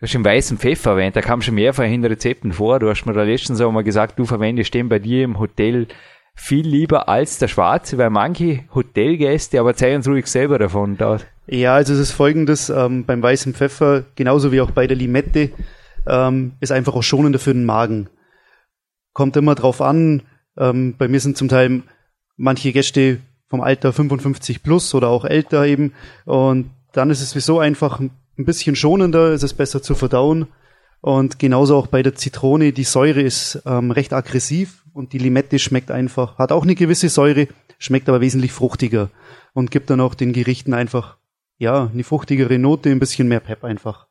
Du 0.02 0.06
hast 0.06 0.14
den 0.14 0.26
weißen 0.26 0.58
Pfeffer 0.58 0.92
erwähnt, 0.92 1.16
da 1.16 1.22
kam 1.22 1.42
schon 1.42 1.56
mehrfach 1.56 1.84
in 1.84 2.04
Rezepten 2.04 2.54
vor. 2.54 2.80
Du 2.80 2.90
hast 2.90 3.06
mir 3.06 3.14
da 3.14 3.24
letztens 3.24 3.62
auch 3.62 3.72
mal 3.72 3.84
gesagt, 3.84 4.18
du 4.18 4.26
verwendest 4.26 4.74
den 4.74 4.90
bei 4.90 4.98
dir 4.98 5.24
im 5.24 5.38
Hotel 5.38 5.88
viel 6.34 6.68
lieber 6.68 7.08
als 7.08 7.38
der 7.38 7.48
schwarze, 7.48 7.98
weil 8.00 8.10
manche 8.10 8.66
Hotelgäste, 8.74 9.60
aber 9.60 9.76
zeig 9.76 9.96
uns 9.96 10.08
ruhig 10.08 10.26
selber 10.26 10.58
davon 10.58 10.98
dort. 10.98 11.28
Ja, 11.48 11.76
also 11.76 11.94
es 11.94 12.00
ist 12.00 12.12
folgendes, 12.12 12.70
ähm, 12.70 13.06
beim 13.06 13.22
weißen 13.22 13.54
Pfeffer, 13.54 14.06
genauso 14.16 14.52
wie 14.52 14.62
auch 14.62 14.72
bei 14.72 14.88
der 14.88 14.98
Limette, 14.98 15.52
ähm, 16.08 16.54
ist 16.60 16.72
einfach 16.72 16.94
auch 16.94 17.04
schonender 17.04 17.40
für 17.40 17.54
den 17.54 17.66
Magen. 17.66 18.10
Kommt 19.14 19.36
immer 19.36 19.56
drauf 19.56 19.82
an, 19.82 20.24
ähm, 20.58 20.96
bei 20.98 21.08
mir 21.08 21.20
sind 21.20 21.38
zum 21.38 21.50
Teil 21.50 21.84
manche 22.38 22.72
Gäste 22.72 23.20
vom 23.50 23.62
Alter 23.62 23.92
55 23.92 24.64
plus 24.64 24.94
oder 24.94 25.10
auch 25.10 25.26
älter 25.26 25.66
eben 25.66 25.94
und 26.26 26.72
dann 26.94 27.10
ist 27.10 27.22
es 27.22 27.32
sowieso 27.32 27.60
einfach 27.60 28.00
ein 28.00 28.12
bisschen 28.38 28.76
schonender, 28.76 29.34
ist 29.34 29.44
es 29.44 29.54
besser 29.54 29.82
zu 29.82 29.96
verdauen 29.96 30.48
und 31.02 31.40
genauso 31.40 31.76
auch 31.76 31.88
bei 31.88 32.04
der 32.04 32.16
Zitrone, 32.16 32.72
die 32.72 32.84
Säure 32.84 33.22
ist 33.22 33.62
ähm, 33.66 33.92
recht 33.92 34.14
aggressiv 34.14 34.84
und 34.94 35.14
die 35.14 35.18
Limette 35.18 35.60
schmeckt 35.60 35.92
einfach, 35.92 36.38
hat 36.38 36.52
auch 36.52 36.64
eine 36.64 36.76
gewisse 36.76 37.10
Säure, 37.10 37.48
schmeckt 37.78 38.08
aber 38.08 38.22
wesentlich 38.22 38.52
fruchtiger 38.52 39.10
und 39.54 39.72
gibt 39.72 39.90
dann 39.90 40.00
auch 40.00 40.16
den 40.16 40.34
Gerichten 40.34 40.74
einfach, 40.74 41.18
ja, 41.62 41.92
eine 41.94 42.04
fruchtigere 42.04 42.58
Note, 42.58 42.90
ein 42.90 42.98
bisschen 42.98 43.28
mehr 43.28 43.40
Pep 43.40 43.64
einfach. 43.64 44.08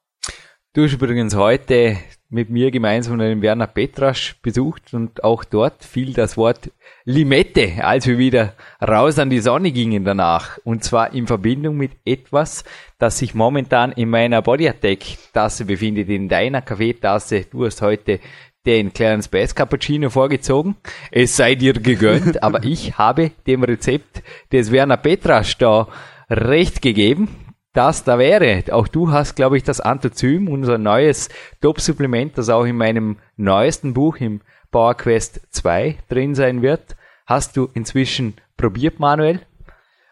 Du 0.73 0.85
hast 0.85 0.92
übrigens 0.92 1.35
heute 1.35 1.97
mit 2.28 2.49
mir 2.49 2.71
gemeinsam 2.71 3.19
den 3.19 3.42
Werner 3.42 3.66
Petrasch 3.66 4.37
besucht 4.40 4.95
und 4.95 5.25
auch 5.25 5.42
dort 5.42 5.83
fiel 5.83 6.12
das 6.12 6.37
Wort 6.37 6.71
Limette, 7.04 7.85
als 7.85 8.07
wir 8.07 8.19
wieder 8.19 8.54
raus 8.80 9.19
an 9.19 9.30
die 9.30 9.40
Sonne 9.40 9.73
gingen 9.73 10.04
danach. 10.04 10.59
Und 10.62 10.85
zwar 10.85 11.12
in 11.12 11.26
Verbindung 11.26 11.76
mit 11.76 11.90
etwas, 12.04 12.62
das 13.00 13.19
sich 13.19 13.35
momentan 13.35 13.90
in 13.90 14.11
meiner 14.11 14.42
Body 14.42 14.69
Attack 14.69 15.00
Tasse 15.33 15.64
befindet, 15.64 16.09
in 16.09 16.28
deiner 16.28 16.62
Kaffeetasse. 16.62 17.47
Du 17.50 17.66
hast 17.66 17.83
heute 17.83 18.21
den 18.64 18.92
kleinen 18.92 19.23
Space 19.23 19.57
Cappuccino 19.57 20.09
vorgezogen. 20.09 20.76
Es 21.11 21.37
sei 21.37 21.57
dir 21.57 21.73
gegönnt, 21.73 22.42
aber 22.45 22.62
ich 22.62 22.97
habe 22.97 23.33
dem 23.49 23.64
Rezept 23.64 24.23
des 24.52 24.71
Werner 24.71 24.99
Petrasch 24.99 25.59
da 25.59 25.88
recht 26.31 26.81
gegeben 26.81 27.29
das 27.73 28.05
da 28.05 28.19
wäre. 28.19 28.65
Auch 28.73 28.89
du 28.89 29.11
hast, 29.11 29.37
glaube 29.37 29.57
ich, 29.57 29.63
das 29.63 29.81
Anthozym, 29.81 30.49
unser 30.49 30.79
neues 30.79 31.29
Top-Supplement, 31.61 32.37
das 32.37 32.49
auch 32.49 32.65
in 32.65 32.77
meinem 32.77 33.19
neuesten 33.37 33.95
Buch 33.95 34.17
im 34.17 34.41
Power 34.71 34.95
Quest 34.95 35.41
2 35.51 35.99
drin 36.09 36.35
sein 36.35 36.63
wird. 36.63 36.97
Hast 37.27 37.57
du 37.57 37.69
inzwischen 37.75 38.35
probiert, 38.57 38.99
Manuel? 38.99 39.41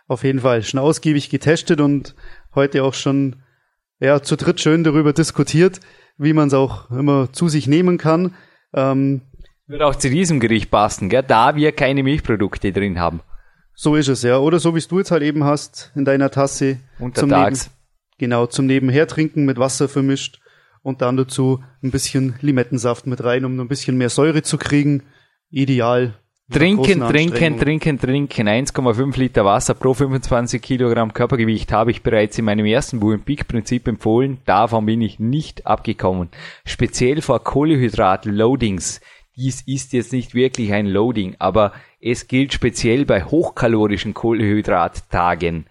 Auf 0.07 0.25
jeden 0.25 0.41
Fall, 0.41 0.63
schon 0.63 0.81
ausgiebig 0.81 1.31
getestet 1.31 1.81
und 1.81 2.15
heute 2.55 2.85
auch 2.85 2.95
schon 2.95 3.37
ja, 4.01 4.23
zu 4.23 4.37
dritt 4.37 4.61
schön 4.61 4.85
darüber 4.85 5.13
diskutiert, 5.13 5.81
wie 6.17 6.33
man 6.33 6.49
es 6.49 6.55
auch 6.55 6.91
immer 6.91 7.33
zu 7.33 7.49
sich 7.49 7.67
nehmen 7.67 7.99
kann. 7.99 8.35
Ähm, 8.73 9.23
Wird 9.67 9.83
auch 9.83 9.97
zu 9.97 10.09
diesem 10.09 10.39
Gericht 10.39 10.71
passen, 10.71 11.09
gell? 11.09 11.25
da 11.27 11.57
wir 11.57 11.73
keine 11.73 12.03
Milchprodukte 12.05 12.73
drin 12.73 13.01
haben. 13.01 13.21
So 13.81 13.95
ist 13.95 14.09
es, 14.09 14.25
ja. 14.25 14.39
Oder 14.39 14.59
so 14.59 14.75
wie 14.75 14.79
es 14.79 14.89
du 14.89 14.99
jetzt 14.99 15.13
halt 15.13 15.23
eben 15.23 15.45
hast 15.45 15.93
in 15.95 16.05
deiner 16.05 16.33
Tasse. 16.33 16.79
Untertags. 16.99 17.61
Zum 17.61 17.71
Neben, 17.71 18.19
genau, 18.19 18.47
zum 18.47 18.67
Nebenher 18.67 19.07
trinken 19.07 19.45
mit 19.45 19.57
Wasser 19.57 19.89
vermischt 19.89 20.41
und 20.83 21.01
dann 21.01 21.17
dazu 21.17 21.63
ein 21.81 21.93
bisschen 21.93 22.35
Limettensaft 22.41 23.07
mit 23.07 23.23
rein, 23.23 23.45
um 23.45 23.61
ein 23.61 23.69
bisschen 23.69 23.97
mehr 23.97 24.09
Säure 24.09 24.43
zu 24.43 24.59
kriegen. 24.59 25.05
Ideal. 25.51 26.15
Trinken, 26.51 27.07
trinken, 27.07 27.61
trinken, 27.61 28.01
trinken. 28.01 28.49
1,5 28.49 29.17
Liter 29.17 29.45
Wasser 29.45 29.75
pro 29.75 29.95
25 29.95 30.61
Kilogramm 30.61 31.13
Körpergewicht 31.13 31.71
habe 31.71 31.93
ich 31.93 32.03
bereits 32.03 32.37
in 32.37 32.47
meinem 32.47 32.67
ersten 32.67 32.99
Buch 32.99 33.13
im 33.13 33.23
Peak-Prinzip 33.23 33.87
empfohlen. 33.87 34.39
Davon 34.45 34.87
bin 34.87 35.03
ich 35.03 35.21
nicht 35.21 35.69
abgekommen. 35.69 36.31
Speziell 36.65 37.23
vor 37.23 37.45
Kohlehydrat-Loadings. 37.45 39.01
Dies 39.37 39.63
ist 39.69 39.93
jetzt 39.93 40.13
nicht 40.13 40.35
wirklich 40.35 40.73
ein 40.73 40.87
Loading, 40.87 41.37
aber 41.39 41.73
es 42.01 42.29
gilt 42.29 42.53
speziell 42.53 43.05
bei 43.05 43.25
hochkalorischen 43.25 44.15
Kohlenhydrattagen. 44.15 45.67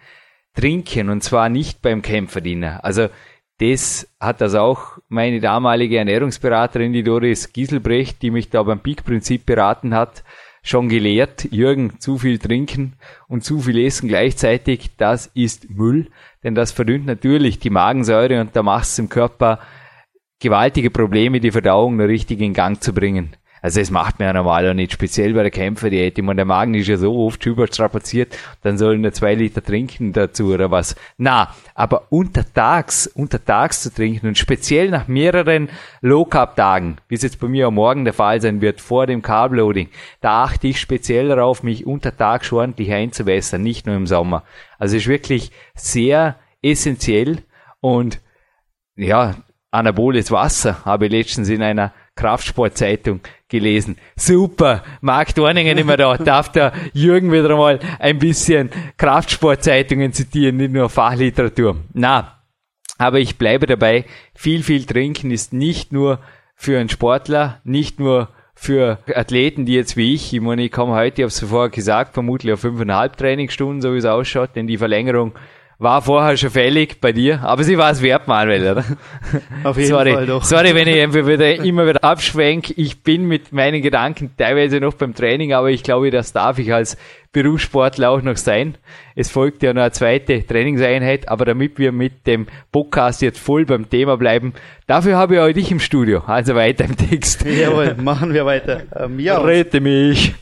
Trinken 0.53 1.10
und 1.10 1.24
zwar 1.24 1.50
nicht 1.50 1.81
beim 1.81 2.01
Kämpferdiener. 2.01 2.84
Also 2.84 3.10
das 3.60 4.07
hat 4.19 4.41
das 4.41 4.55
auch 4.55 4.98
meine 5.07 5.39
damalige 5.39 5.98
Ernährungsberaterin, 5.98 6.93
die 6.93 7.03
Doris 7.03 7.53
Gieselbrecht, 7.53 8.22
die 8.22 8.31
mich 8.31 8.50
da 8.50 8.63
beim 8.63 8.79
Peak-Prinzip 8.79 9.46
beraten 9.46 9.96
hat, 9.96 10.24
schon 10.62 10.89
gelehrt. 10.89 11.48
Jürgen, 11.51 12.00
zu 12.00 12.17
viel 12.17 12.39
trinken 12.39 12.93
und 13.27 13.43
zu 13.43 13.60
viel 13.62 13.79
essen 13.84 14.10
gleichzeitig, 14.10 14.91
das 14.98 15.27
ist 15.34 15.69
Müll, 15.69 16.07
denn 16.43 16.55
das 16.55 16.72
verdünnt 16.72 17.05
natürlich 17.05 17.60
die 17.60 17.69
Magensäure 17.69 18.41
und 18.41 18.55
da 18.55 18.63
macht 18.63 18.86
es 18.86 19.00
im 19.00 19.10
Körper 19.10 19.60
gewaltige 20.39 20.91
Probleme, 20.91 21.39
die 21.39 21.51
Verdauung 21.51 21.98
nur 21.98 22.07
richtig 22.07 22.41
in 22.41 22.53
Gang 22.53 22.81
zu 22.81 22.93
bringen. 22.93 23.36
Also 23.67 23.81
es 23.81 23.91
macht 23.91 24.19
mir 24.19 24.27
ja 24.27 24.31
normal 24.31 24.69
auch 24.69 24.74
nicht, 24.74 24.93
speziell 24.93 25.33
bei 25.33 25.41
der 25.41 25.51
Kämpferdiät. 25.51 26.17
Ich 26.17 26.24
meine, 26.24 26.38
der 26.38 26.45
Magen 26.45 26.74
ist 26.74 26.88
ja 26.88 26.95
so 26.95 27.13
oft 27.17 27.45
überstrapaziert, 27.45 28.33
dann 28.62 28.77
sollen 28.77 29.03
wir 29.03 29.12
zwei 29.12 29.36
Liter 29.36 29.62
trinken 29.62 30.13
dazu 30.13 30.53
oder 30.53 30.71
was. 30.71 30.95
Na, 31.17 31.53
aber 31.75 32.07
untertags, 32.09 33.07
untertags 33.07 33.83
zu 33.83 33.93
trinken 33.93 34.27
und 34.27 34.38
speziell 34.38 34.89
nach 34.89 35.09
mehreren 35.09 35.67
Low-Carb-Tagen, 36.00 37.00
wie 37.09 37.15
es 37.15 37.24
jetzt 37.24 37.41
bei 37.41 37.50
mir 37.50 37.67
am 37.67 37.74
Morgen 37.74 38.05
der 38.05 38.13
Fall 38.13 38.39
sein 38.39 38.62
wird, 38.62 38.79
vor 38.79 39.05
dem 39.05 39.21
Carb-Loading, 39.21 39.89
da 40.21 40.45
achte 40.45 40.67
ich 40.67 40.79
speziell 40.79 41.27
darauf, 41.27 41.62
mich 41.62 41.86
untertags 41.86 42.53
ordentlich 42.53 42.93
einzuwässern, 42.93 43.62
nicht 43.62 43.86
nur 43.86 43.97
im 43.97 44.07
Sommer. 44.07 44.45
Also 44.79 44.95
es 44.95 45.03
ist 45.03 45.09
wirklich 45.09 45.51
sehr 45.75 46.38
essentiell 46.62 47.39
und 47.81 48.21
ja, 48.95 49.36
anaboles 49.71 50.31
Wasser 50.31 50.86
habe 50.86 51.07
ich 51.07 51.12
letztens 51.12 51.50
in 51.50 51.62
einer 51.62 51.91
Kraftsportzeitung 52.17 53.21
gelesen. 53.47 53.97
Super, 54.17 54.83
Marc 55.00 55.33
Dorningen 55.36 55.77
immer 55.77 55.95
da, 55.95 56.17
darf 56.17 56.51
der 56.51 56.74
Jürgen 56.93 57.31
wieder 57.31 57.51
einmal 57.51 57.79
ein 58.00 58.19
bisschen 58.19 58.69
Kraftsportzeitungen 58.97 60.12
zitieren, 60.12 60.57
nicht 60.57 60.74
nur 60.74 60.89
Fachliteratur. 60.89 61.77
Na, 61.93 62.41
aber 62.97 63.19
ich 63.19 63.38
bleibe 63.38 63.65
dabei, 63.67 64.05
viel, 64.33 64.63
viel 64.63 64.86
trinken 64.86 65.31
ist 65.31 65.53
nicht 65.53 65.93
nur 65.93 66.19
für 66.55 66.79
einen 66.79 66.89
Sportler, 66.89 67.62
nicht 67.63 68.00
nur 68.00 68.29
für 68.55 68.97
Athleten, 69.13 69.65
die 69.65 69.75
jetzt 69.75 69.95
wie 69.97 70.15
ich, 70.15 70.33
ich 70.33 70.41
meine, 70.41 70.63
ich 70.63 70.71
komme 70.71 70.95
heute, 70.95 71.21
ich 71.21 71.24
habe 71.24 71.27
es 71.27 71.39
vorher 71.39 71.69
gesagt, 71.69 72.15
vermutlich 72.15 72.51
auf 72.53 72.62
fünfeinhalb 72.62 73.15
Trainingsstunden, 73.15 73.81
so 73.83 73.93
wie 73.93 74.00
es 74.00 74.05
ausschaut, 74.05 74.55
denn 74.55 74.65
die 74.65 74.79
Verlängerung 74.79 75.33
war 75.79 76.01
vorher 76.01 76.38
schon 76.38 76.50
fällig 76.50 77.00
bei 77.01 77.12
dir, 77.12 77.41
aber 77.43 77.63
sie 77.63 77.77
war 77.77 77.91
es 77.91 78.01
wert, 78.01 78.27
Manuel, 78.27 78.72
oder? 78.72 78.86
Auf 79.63 79.77
jeden 79.77 79.89
sorry, 79.89 80.13
Fall 80.13 80.25
doch. 80.25 80.43
Sorry, 80.43 80.74
wenn 80.74 80.88
ich 80.88 81.00
einfach 81.00 81.27
wieder, 81.27 81.55
immer 81.55 81.88
wieder 81.88 82.03
abschwenk. 82.03 82.74
Ich 82.77 83.03
bin 83.03 83.25
mit 83.25 83.53
meinen 83.53 83.81
Gedanken 83.81 84.31
teilweise 84.38 84.79
noch 84.79 84.96
beim 84.96 85.13
Training, 85.13 85.53
aber 85.53 85.69
ich 85.69 85.84
glaube, 85.84 86.10
das 86.10 86.34
darf 86.34 86.57
ich 86.57 86.74
als 86.74 86.98
Berufssportler 87.31 88.10
auch 88.10 88.22
noch 88.22 88.38
sein. 88.38 88.75
Es 89.15 89.29
folgt 89.29 89.63
ja 89.63 89.74
noch 89.74 89.81
eine 89.81 89.91
zweite 89.91 90.46
Trainingseinheit, 90.46 91.27
aber 91.29 91.46
damit 91.46 91.77
wir 91.77 91.91
mit 91.91 92.25
dem 92.25 92.48
Podcast 92.72 93.22
jetzt 93.22 93.39
voll 93.39 93.65
beim 93.65 93.89
Thema 93.89 94.17
bleiben, 94.17 94.53
dafür 94.88 95.17
habe 95.17 95.36
ich 95.36 95.39
auch 95.39 95.51
dich 95.51 95.72
im 95.72 95.79
Studio. 95.79 96.19
Also 96.25 96.55
weiter 96.55 96.86
im 96.86 96.96
Text. 96.96 97.46
Jawohl, 97.46 97.96
machen 97.96 98.34
wir 98.34 98.46
weiter. 98.46 98.84
Ähm, 98.96 99.19
ja, 99.19 99.39
Rette 99.39 99.81
mich. 99.81 100.34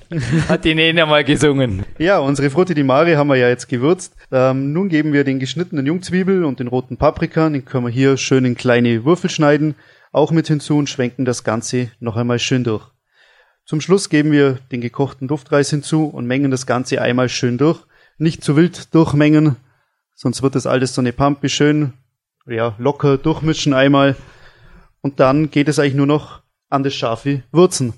Hat 0.48 0.66
die 0.66 0.76
Nena 0.76 1.06
mal 1.06 1.24
gesungen. 1.24 1.84
Ja, 1.98 2.20
unsere 2.20 2.50
Frutti 2.50 2.74
di 2.74 2.84
Mare 2.84 3.18
haben 3.18 3.28
wir 3.28 3.36
ja 3.36 3.50
jetzt 3.50 3.68
gewürzt. 3.68 4.16
Ähm, 4.32 4.74
nun 4.74 4.90
geben 4.90 5.14
wir 5.14 5.24
den 5.24 5.40
geschnittenen 5.40 5.86
Jungzwiebel 5.86 6.44
und 6.44 6.60
den 6.60 6.68
roten 6.68 6.98
Paprika, 6.98 7.50
den 7.50 7.66
können 7.66 7.86
wir 7.86 7.92
hier 7.92 8.18
schön 8.18 8.46
in 8.46 8.56
kleine 8.56 9.06
Würfel 9.06 9.30
schneiden, 9.30 9.76
auch 10.12 10.32
mit 10.32 10.48
hinzu 10.48 10.78
und 10.78 10.90
schwenken 10.90 11.26
das 11.26 11.44
Ganze 11.44 11.90
noch 12.00 12.16
einmal 12.16 12.40
schön 12.40 12.64
durch. 12.64 12.95
Zum 13.66 13.82
Schluss 13.82 14.10
geben 14.10 14.32
wir 14.32 14.60
den 14.72 14.80
gekochten 14.80 15.28
Duftreis 15.28 15.72
hinzu 15.72 16.06
und 16.06 16.28
mengen 16.28 16.52
das 16.52 16.68
Ganze 16.68 17.02
einmal 17.02 17.30
schön 17.30 17.58
durch. 17.58 17.80
Nicht 18.20 18.44
zu 18.44 18.56
wild 18.56 18.94
durchmengen, 18.94 19.56
sonst 20.14 20.44
wird 20.44 20.54
das 20.54 20.68
alles 20.68 20.94
so 20.94 21.02
eine 21.02 21.12
Pampe 21.12 21.50
schön, 21.50 21.94
ja, 22.46 22.76
locker 22.78 23.18
durchmischen 23.18 23.74
einmal. 23.74 24.16
Und 25.02 25.20
dann 25.20 25.50
geht 25.50 25.68
es 25.68 25.80
eigentlich 25.80 25.96
nur 25.96 26.06
noch 26.06 26.44
an 26.70 26.84
das 26.84 26.94
scharfe 26.94 27.42
Würzen. 27.52 27.96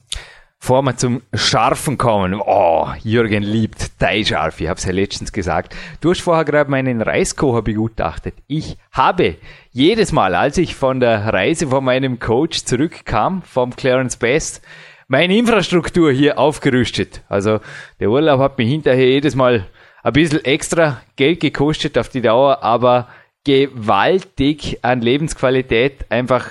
Bevor 0.59 0.81
wir 0.83 0.95
zum 0.95 1.21
Scharfen 1.33 1.97
kommen, 1.97 2.41
oh, 2.43 2.87
Jürgen 3.03 3.43
liebt 3.43 3.99
Thai-Scharf, 3.99 4.61
ich 4.61 4.69
habe 4.69 4.77
es 4.77 4.85
ja 4.85 4.91
letztens 4.91 5.33
gesagt. 5.33 5.75
Du 5.99 6.09
hast 6.09 6.21
vorher 6.21 6.45
gerade 6.45 6.71
meinen 6.71 7.01
Reiskocher 7.01 7.61
begutachtet. 7.61 8.35
Ich 8.47 8.77
habe 8.91 9.35
jedes 9.71 10.13
Mal, 10.13 10.33
als 10.33 10.57
ich 10.57 10.75
von 10.75 11.01
der 11.01 11.33
Reise 11.33 11.67
von 11.67 11.83
meinem 11.83 12.19
Coach 12.19 12.63
zurückkam, 12.63 13.43
vom 13.43 13.75
Clarence 13.75 14.15
Best, 14.15 14.61
meine 15.07 15.37
Infrastruktur 15.37 16.11
hier 16.11 16.37
aufgerüstet. 16.37 17.23
Also 17.29 17.59
der 17.99 18.09
Urlaub 18.09 18.39
hat 18.39 18.57
mir 18.57 18.65
hinterher 18.65 19.07
jedes 19.07 19.35
Mal 19.35 19.67
ein 20.03 20.13
bisschen 20.13 20.43
extra 20.45 21.01
Geld 21.15 21.39
gekostet 21.39 21.97
auf 21.97 22.09
die 22.09 22.21
Dauer, 22.21 22.63
aber 22.63 23.07
gewaltig 23.43 24.79
an 24.83 25.01
Lebensqualität 25.01 26.05
einfach 26.09 26.49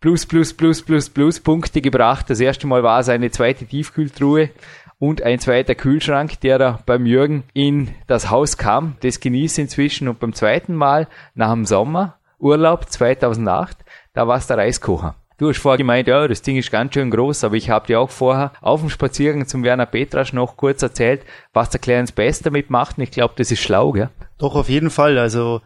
plus, 0.00 0.26
plus, 0.26 0.54
plus, 0.54 0.82
plus, 0.82 1.10
plus 1.10 1.40
Punkte 1.40 1.80
gebracht. 1.80 2.30
Das 2.30 2.40
erste 2.40 2.66
Mal 2.66 2.82
war 2.82 3.00
es 3.00 3.08
eine 3.08 3.30
zweite 3.30 3.66
Tiefkühltruhe 3.66 4.50
und 4.98 5.22
ein 5.22 5.40
zweiter 5.40 5.74
Kühlschrank, 5.74 6.40
der 6.40 6.58
da 6.58 6.78
beim 6.86 7.04
Jürgen 7.06 7.44
in 7.52 7.94
das 8.06 8.30
Haus 8.30 8.56
kam. 8.56 8.96
Das 9.00 9.20
genieße 9.20 9.60
inzwischen 9.60 10.08
und 10.08 10.20
beim 10.20 10.32
zweiten 10.32 10.74
Mal 10.74 11.08
nach 11.34 11.52
dem 11.52 11.66
Sommerurlaub 11.66 12.88
2008, 12.88 13.78
da 14.14 14.28
war 14.28 14.38
es 14.38 14.46
der 14.46 14.58
Reiskocher. 14.58 15.16
Du 15.38 15.50
hast 15.50 15.58
vorher 15.58 15.76
gemeint, 15.76 16.08
ja, 16.08 16.26
das 16.26 16.40
Ding 16.40 16.56
ist 16.56 16.70
ganz 16.70 16.94
schön 16.94 17.10
groß, 17.10 17.44
aber 17.44 17.56
ich 17.56 17.68
habe 17.68 17.86
dir 17.86 18.00
auch 18.00 18.08
vorher 18.08 18.52
auf 18.62 18.80
dem 18.80 18.88
Spaziergang 18.88 19.46
zum 19.46 19.64
Werner 19.64 19.84
Petrasch 19.84 20.32
noch 20.32 20.56
kurz 20.56 20.82
erzählt, 20.82 21.22
was 21.52 21.68
der 21.68 21.78
Clarence 21.78 22.12
Best 22.12 22.46
damit 22.46 22.70
macht 22.70 22.96
und 22.96 23.04
ich 23.04 23.10
glaube, 23.10 23.34
das 23.36 23.50
ist 23.50 23.60
schlau, 23.60 23.92
gell? 23.92 24.08
Doch, 24.38 24.54
auf 24.54 24.70
jeden 24.70 24.88
Fall. 24.88 25.18
Also 25.18 25.60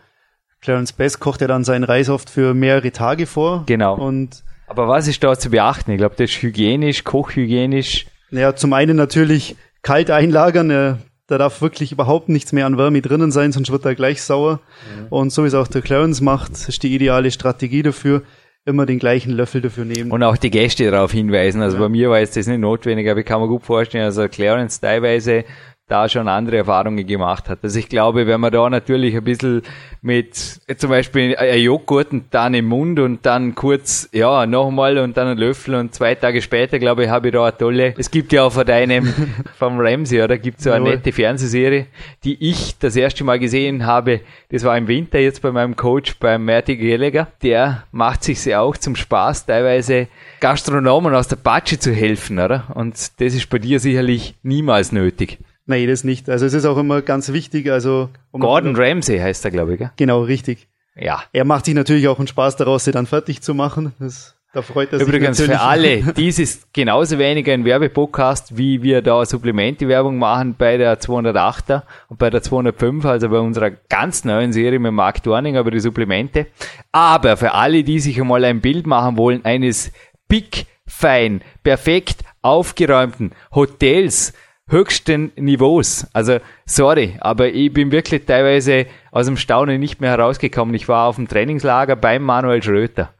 Clarence 0.60 0.92
Best 0.92 1.20
kocht 1.20 1.40
ja 1.40 1.46
dann 1.46 1.62
seinen 1.62 1.84
Reis 1.84 2.08
oft 2.08 2.30
für 2.30 2.52
mehrere 2.52 2.90
Tage 2.90 3.26
vor. 3.26 3.62
Genau. 3.66 3.94
Und 3.94 4.42
aber 4.66 4.88
was 4.88 5.06
ist 5.06 5.22
da 5.22 5.38
zu 5.38 5.50
beachten? 5.50 5.92
Ich 5.92 5.98
glaube, 5.98 6.14
das 6.16 6.30
ist 6.30 6.42
hygienisch, 6.42 7.04
kochhygienisch. 7.04 8.06
Ja, 8.30 8.54
zum 8.54 8.72
einen 8.72 8.96
natürlich 8.96 9.56
kalt 9.82 10.10
einlagern. 10.10 10.70
Äh, 10.70 10.94
da 11.26 11.38
darf 11.38 11.62
wirklich 11.62 11.92
überhaupt 11.92 12.28
nichts 12.28 12.52
mehr 12.52 12.66
an 12.66 12.76
Wärme 12.76 13.02
drinnen 13.02 13.30
sein, 13.30 13.52
sonst 13.52 13.70
wird 13.70 13.84
er 13.84 13.94
gleich 13.94 14.22
sauer. 14.22 14.60
Mhm. 14.96 15.06
Und 15.10 15.32
so 15.32 15.44
wie 15.44 15.48
es 15.48 15.54
auch 15.54 15.68
der 15.68 15.82
Clarence 15.82 16.20
macht, 16.20 16.52
ist 16.68 16.82
die 16.82 16.92
ideale 16.92 17.30
Strategie 17.30 17.82
dafür 17.82 18.22
immer 18.64 18.86
den 18.86 18.98
gleichen 18.98 19.32
Löffel 19.32 19.60
dafür 19.60 19.84
nehmen. 19.84 20.10
Und 20.10 20.22
auch 20.22 20.36
die 20.36 20.50
Gäste 20.50 20.90
darauf 20.90 21.12
hinweisen. 21.12 21.62
Also 21.62 21.76
ja. 21.76 21.82
bei 21.82 21.88
mir 21.88 22.10
war 22.10 22.18
jetzt 22.20 22.36
das 22.36 22.46
nicht 22.46 22.58
notwendig, 22.58 23.08
aber 23.10 23.20
ich 23.20 23.26
kann 23.26 23.40
mir 23.40 23.48
gut 23.48 23.64
vorstellen, 23.64 24.04
also 24.04 24.28
Clarence 24.28 24.80
teilweise 24.80 25.44
da 25.90 26.08
schon 26.08 26.28
andere 26.28 26.58
Erfahrungen 26.58 27.06
gemacht 27.06 27.48
hat. 27.48 27.58
Also 27.62 27.78
ich 27.78 27.88
glaube, 27.88 28.26
wenn 28.26 28.40
man 28.40 28.52
da 28.52 28.70
natürlich 28.70 29.16
ein 29.16 29.24
bisschen 29.24 29.62
mit 30.02 30.34
zum 30.34 30.90
Beispiel 30.90 31.36
ein 31.36 31.60
Joghurt 31.60 32.12
und 32.12 32.24
dann 32.30 32.54
im 32.54 32.66
Mund 32.66 33.00
und 33.00 33.26
dann 33.26 33.54
kurz, 33.54 34.08
ja, 34.12 34.46
nochmal 34.46 34.98
und 34.98 35.16
dann 35.16 35.28
ein 35.28 35.38
Löffel 35.38 35.74
und 35.74 35.94
zwei 35.94 36.14
Tage 36.14 36.42
später, 36.42 36.78
glaube 36.78 37.04
ich, 37.04 37.10
habe 37.10 37.28
ich 37.28 37.34
da 37.34 37.44
eine 37.44 37.58
tolle, 37.58 37.94
es 37.98 38.10
gibt 38.10 38.32
ja 38.32 38.44
auch 38.44 38.52
von 38.52 38.64
deinem, 38.64 39.12
vom 39.58 39.78
Ramsey, 39.78 40.22
oder? 40.22 40.38
Gibt 40.38 40.60
so 40.60 40.70
eine 40.70 40.84
Jawohl. 40.84 40.96
nette 40.96 41.12
Fernsehserie, 41.12 41.86
die 42.24 42.48
ich 42.48 42.78
das 42.78 42.96
erste 42.96 43.24
Mal 43.24 43.38
gesehen 43.38 43.84
habe. 43.84 44.20
Das 44.50 44.64
war 44.64 44.78
im 44.78 44.88
Winter 44.88 45.18
jetzt 45.18 45.42
bei 45.42 45.50
meinem 45.50 45.76
Coach, 45.76 46.18
beim 46.18 46.44
Marty 46.44 46.76
Gallagher. 46.76 47.28
Der 47.42 47.84
macht 47.92 48.24
sich 48.24 48.44
ja 48.44 48.60
auch 48.60 48.76
zum 48.76 48.96
Spaß, 48.96 49.46
teilweise 49.46 50.08
Gastronomen 50.40 51.14
aus 51.14 51.28
der 51.28 51.36
Patsche 51.36 51.78
zu 51.78 51.92
helfen, 51.92 52.38
oder? 52.38 52.64
Und 52.74 52.94
das 53.20 53.34
ist 53.34 53.50
bei 53.50 53.58
dir 53.58 53.80
sicherlich 53.80 54.34
niemals 54.42 54.92
nötig. 54.92 55.38
Nein, 55.70 55.86
das 55.86 56.02
nicht. 56.02 56.28
Also 56.28 56.46
es 56.46 56.52
ist 56.52 56.64
auch 56.64 56.76
immer 56.78 57.00
ganz 57.00 57.32
wichtig. 57.32 57.70
Also 57.70 58.08
um 58.32 58.40
Gordon 58.40 58.74
Ramsay 58.74 59.20
heißt 59.20 59.44
er, 59.44 59.52
glaube 59.52 59.74
ich. 59.74 59.78
Gell? 59.78 59.92
Genau, 59.96 60.22
richtig. 60.22 60.66
Ja. 60.96 61.22
Er 61.32 61.44
macht 61.44 61.66
sich 61.66 61.74
natürlich 61.74 62.08
auch 62.08 62.18
einen 62.18 62.26
Spaß 62.26 62.56
daraus, 62.56 62.84
sie 62.84 62.90
dann 62.90 63.06
fertig 63.06 63.40
zu 63.40 63.54
machen. 63.54 63.92
Das, 64.00 64.34
da 64.52 64.62
freut 64.62 64.92
er 64.92 64.98
Übrigens 64.98 65.36
sich 65.36 65.46
für 65.46 65.60
alle, 65.60 66.02
dies 66.16 66.40
ist 66.40 66.74
genauso 66.74 67.20
weniger 67.20 67.52
ein 67.52 67.64
Werbepodcast, 67.64 68.58
wie 68.58 68.82
wir 68.82 69.00
da 69.00 69.24
Supplemente-Werbung 69.24 70.18
machen 70.18 70.56
bei 70.58 70.76
der 70.76 70.98
208er 70.98 71.82
und 72.08 72.18
bei 72.18 72.30
der 72.30 72.42
205, 72.42 73.04
also 73.04 73.28
bei 73.28 73.38
unserer 73.38 73.70
ganz 73.70 74.24
neuen 74.24 74.52
Serie 74.52 74.80
mit 74.80 74.90
Mark 74.90 75.22
Dorning 75.22 75.56
über 75.56 75.70
die 75.70 75.78
Supplemente. 75.78 76.48
Aber 76.90 77.36
für 77.36 77.52
alle, 77.52 77.84
die 77.84 78.00
sich 78.00 78.20
einmal 78.20 78.44
ein 78.44 78.60
Bild 78.60 78.88
machen 78.88 79.16
wollen, 79.16 79.44
eines 79.44 79.92
big, 80.26 80.66
fein, 80.84 81.42
perfekt 81.62 82.24
aufgeräumten 82.42 83.30
Hotels, 83.54 84.32
höchsten 84.70 85.32
Niveaus. 85.36 86.06
Also, 86.12 86.38
sorry, 86.64 87.16
aber 87.20 87.48
ich 87.48 87.72
bin 87.72 87.92
wirklich 87.92 88.24
teilweise 88.24 88.86
aus 89.10 89.26
dem 89.26 89.36
Staunen 89.36 89.80
nicht 89.80 90.00
mehr 90.00 90.10
herausgekommen. 90.10 90.74
Ich 90.74 90.88
war 90.88 91.08
auf 91.08 91.16
dem 91.16 91.28
Trainingslager 91.28 91.96
beim 91.96 92.22
Manuel 92.22 92.62
Schröter. 92.62 93.12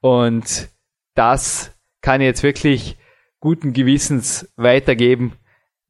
Und 0.00 0.68
das 1.14 1.74
kann 2.02 2.20
ich 2.20 2.26
jetzt 2.26 2.42
wirklich 2.42 2.96
guten 3.40 3.72
Gewissens 3.72 4.52
weitergeben. 4.56 5.32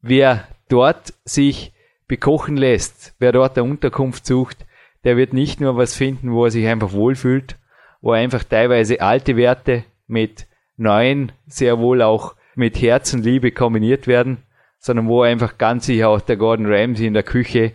Wer 0.00 0.46
dort 0.68 1.12
sich 1.24 1.72
bekochen 2.06 2.56
lässt, 2.56 3.14
wer 3.18 3.32
dort 3.32 3.58
eine 3.58 3.68
Unterkunft 3.68 4.24
sucht, 4.24 4.64
der 5.04 5.16
wird 5.16 5.32
nicht 5.32 5.60
nur 5.60 5.76
was 5.76 5.94
finden, 5.94 6.32
wo 6.32 6.44
er 6.44 6.50
sich 6.50 6.66
einfach 6.66 6.92
wohlfühlt, 6.92 7.56
wo 8.00 8.12
einfach 8.12 8.44
teilweise 8.44 9.00
alte 9.00 9.36
Werte 9.36 9.84
mit 10.06 10.46
neuen, 10.76 11.32
sehr 11.46 11.78
wohl 11.78 12.02
auch 12.02 12.34
mit 12.54 12.80
Herz 12.80 13.12
und 13.12 13.24
Liebe 13.24 13.52
kombiniert 13.52 14.06
werden, 14.06 14.38
sondern 14.78 15.08
wo 15.08 15.22
einfach 15.22 15.58
ganz 15.58 15.86
sicher 15.86 16.08
auch 16.08 16.20
der 16.20 16.36
Gordon 16.36 16.66
Ramsay 16.66 17.06
in 17.06 17.14
der 17.14 17.22
Küche 17.22 17.74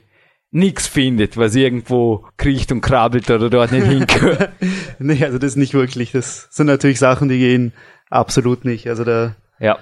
nichts 0.52 0.88
findet, 0.88 1.36
was 1.36 1.56
irgendwo 1.56 2.28
kriecht 2.38 2.72
und 2.72 2.82
krabbelt 2.82 3.30
oder 3.32 3.50
dort 3.50 3.72
nicht 3.72 3.88
hingehört. 3.88 4.52
nee, 5.00 5.24
also 5.24 5.40
das 5.40 5.56
nicht 5.56 5.74
wirklich. 5.74 6.12
Das 6.12 6.48
sind 6.52 6.68
natürlich 6.68 7.00
Sachen, 7.00 7.28
die 7.28 7.40
gehen 7.40 7.74
absolut 8.10 8.64
nicht. 8.64 8.88
Also 8.88 9.04
da. 9.04 9.36
Ja. 9.60 9.80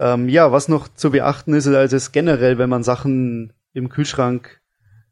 Ähm, 0.00 0.28
ja, 0.28 0.50
was 0.50 0.68
noch 0.68 0.88
zu 0.88 1.10
beachten 1.10 1.54
ist, 1.54 1.68
also 1.68 1.96
ist 1.96 2.12
generell, 2.12 2.58
wenn 2.58 2.70
man 2.70 2.82
Sachen 2.82 3.52
im 3.72 3.88
Kühlschrank 3.88 4.60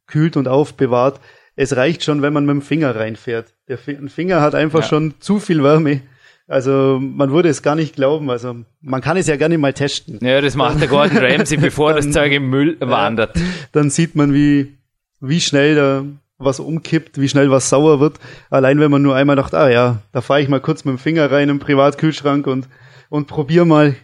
kühlt 0.07 0.37
und 0.37 0.49
aufbewahrt, 0.49 1.21
es 1.55 1.77
reicht 1.77 2.03
schon, 2.03 2.23
wenn 2.23 2.33
man 2.33 2.47
mit 2.47 2.55
dem 2.55 2.63
Finger 2.63 2.97
reinfährt. 2.97 3.55
Der 3.69 3.79
Finger 3.79 4.41
hat 4.41 4.55
einfach 4.55 4.83
ja. 4.83 4.89
schon 4.89 5.15
zu 5.21 5.39
viel 5.39 5.63
Wärme. 5.63 6.03
Also 6.49 6.99
man 7.01 7.31
würde 7.31 7.51
es 7.51 7.63
gar 7.63 7.75
nicht 7.75 7.95
glauben. 7.95 8.31
Also 8.31 8.57
man 8.81 9.03
kann 9.03 9.19
es 9.19 9.27
ja 9.27 9.37
gerne 9.37 9.59
mal 9.59 9.75
testen. 9.75 10.19
Ja, 10.23 10.41
das 10.41 10.57
macht 10.57 10.81
der 10.81 10.89
Gordon 10.89 11.19
Ramsay, 11.23 11.59
bevor 11.59 11.93
dann, 11.93 12.05
das 12.05 12.11
Zeug 12.11 12.33
im 12.33 12.49
Müll 12.49 12.79
wandert. 12.81 13.37
Ja, 13.37 13.43
dann 13.73 13.91
sieht 13.91 14.17
man, 14.17 14.33
wie, 14.33 14.79
wie 15.21 15.41
schnell 15.41 15.75
da 15.75 16.05
was 16.39 16.61
umkippt, 16.61 17.21
wie 17.21 17.29
schnell 17.29 17.51
was 17.51 17.69
sauer 17.69 18.01
wird. 18.01 18.19
Allein 18.49 18.81
wenn 18.81 18.91
man 18.91 19.03
nur 19.03 19.15
einmal 19.15 19.37
dacht, 19.37 19.55
ah 19.55 19.69
ja, 19.69 20.03
da 20.13 20.21
fahre 20.21 20.41
ich 20.41 20.49
mal 20.49 20.61
kurz 20.61 20.85
mit 20.85 20.93
dem 20.93 20.99
Finger 20.99 21.31
rein 21.31 21.49
im 21.49 21.59
Privatkühlschrank 21.59 22.47
und, 22.47 22.69
und 23.11 23.27
probier 23.27 23.65
mal. 23.65 23.97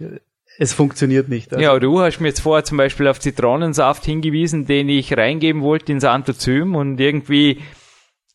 Es 0.59 0.73
funktioniert 0.73 1.29
nicht. 1.29 1.53
Also. 1.53 1.65
Ja, 1.65 1.79
du 1.79 2.01
hast 2.01 2.21
mir 2.21 2.29
jetzt 2.29 2.41
vorher 2.41 2.65
zum 2.65 2.77
Beispiel 2.77 3.09
auf 3.09 3.19
Zitronensaft 3.19 4.05
hingewiesen, 4.05 4.67
den 4.67 4.89
ich 4.89 5.17
reingeben 5.17 5.63
wollte 5.63 5.93
ins 5.93 6.05
Antozym 6.05 6.77
und 6.77 7.01
irgendwie, 7.01 7.61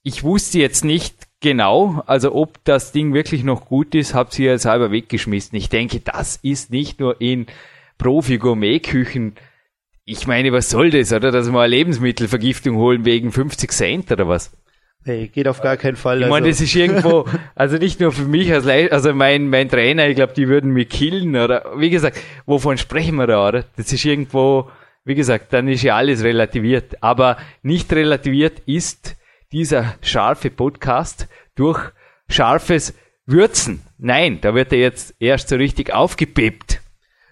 ich 0.04 0.24
wusste 0.24 0.60
jetzt 0.60 0.84
nicht, 0.84 1.29
Genau, 1.42 2.04
also 2.06 2.36
ob 2.36 2.64
das 2.66 2.92
Ding 2.92 3.14
wirklich 3.14 3.44
noch 3.44 3.66
gut 3.66 3.96
ist, 3.96 4.14
habt 4.14 4.38
ihr 4.38 4.52
jetzt 4.52 4.66
halber 4.66 4.92
weggeschmissen. 4.92 5.58
Ich 5.58 5.70
denke, 5.70 6.02
das 6.02 6.38
ist 6.42 6.70
nicht 6.72 7.00
nur 7.00 7.22
in 7.22 7.46
Profi-Gourmet-Küchen. 7.98 9.36
Ich 10.04 10.28
meine, 10.28 10.52
was 10.52 10.70
soll 10.70 10.90
das, 10.90 11.14
oder? 11.14 11.32
Dass 11.32 11.50
wir 11.50 11.60
eine 11.60 11.68
Lebensmittelvergiftung 11.68 12.76
holen 12.76 13.06
wegen 13.06 13.32
50 13.32 13.72
Cent 13.72 14.12
oder 14.12 14.28
was? 14.28 14.52
Hey, 15.06 15.30
geht 15.30 15.48
auf 15.48 15.62
gar 15.62 15.78
keinen 15.78 15.96
Fall. 15.96 16.22
Ich 16.22 16.28
meine, 16.28 16.48
also. 16.48 16.60
das 16.60 16.62
ist 16.62 16.76
irgendwo, 16.76 17.26
also 17.56 17.78
nicht 17.78 18.02
nur 18.02 18.12
für 18.12 18.26
mich 18.26 18.52
als 18.52 18.66
Le 18.66 18.92
also 18.92 19.14
mein, 19.14 19.50
mein 19.50 19.70
Trainer, 19.70 20.10
ich 20.10 20.16
glaube, 20.16 20.34
die 20.34 20.50
würden 20.50 20.72
mich 20.72 20.90
killen, 20.90 21.38
oder? 21.38 21.72
Wie 21.78 21.90
gesagt, 21.90 22.20
wovon 22.46 22.78
sprechen 22.78 23.16
wir 23.16 23.28
da, 23.28 23.48
oder? 23.48 23.64
Das 23.78 23.94
ist 23.94 24.04
irgendwo, 24.04 24.70
wie 25.06 25.16
gesagt, 25.16 25.54
dann 25.54 25.70
ist 25.70 25.84
ja 25.84 25.96
alles 25.96 26.22
relativiert. 26.22 27.02
Aber 27.02 27.38
nicht 27.64 27.94
relativiert 27.94 28.60
ist, 28.66 29.16
dieser 29.52 29.96
scharfe 30.02 30.50
Podcast 30.50 31.28
durch 31.56 31.92
scharfes 32.28 32.94
Würzen. 33.26 33.82
Nein, 33.98 34.40
da 34.42 34.54
wird 34.54 34.72
er 34.72 34.80
jetzt 34.80 35.16
erst 35.20 35.50
so 35.50 35.56
richtig 35.56 35.94
aufgepeppt. 35.94 36.82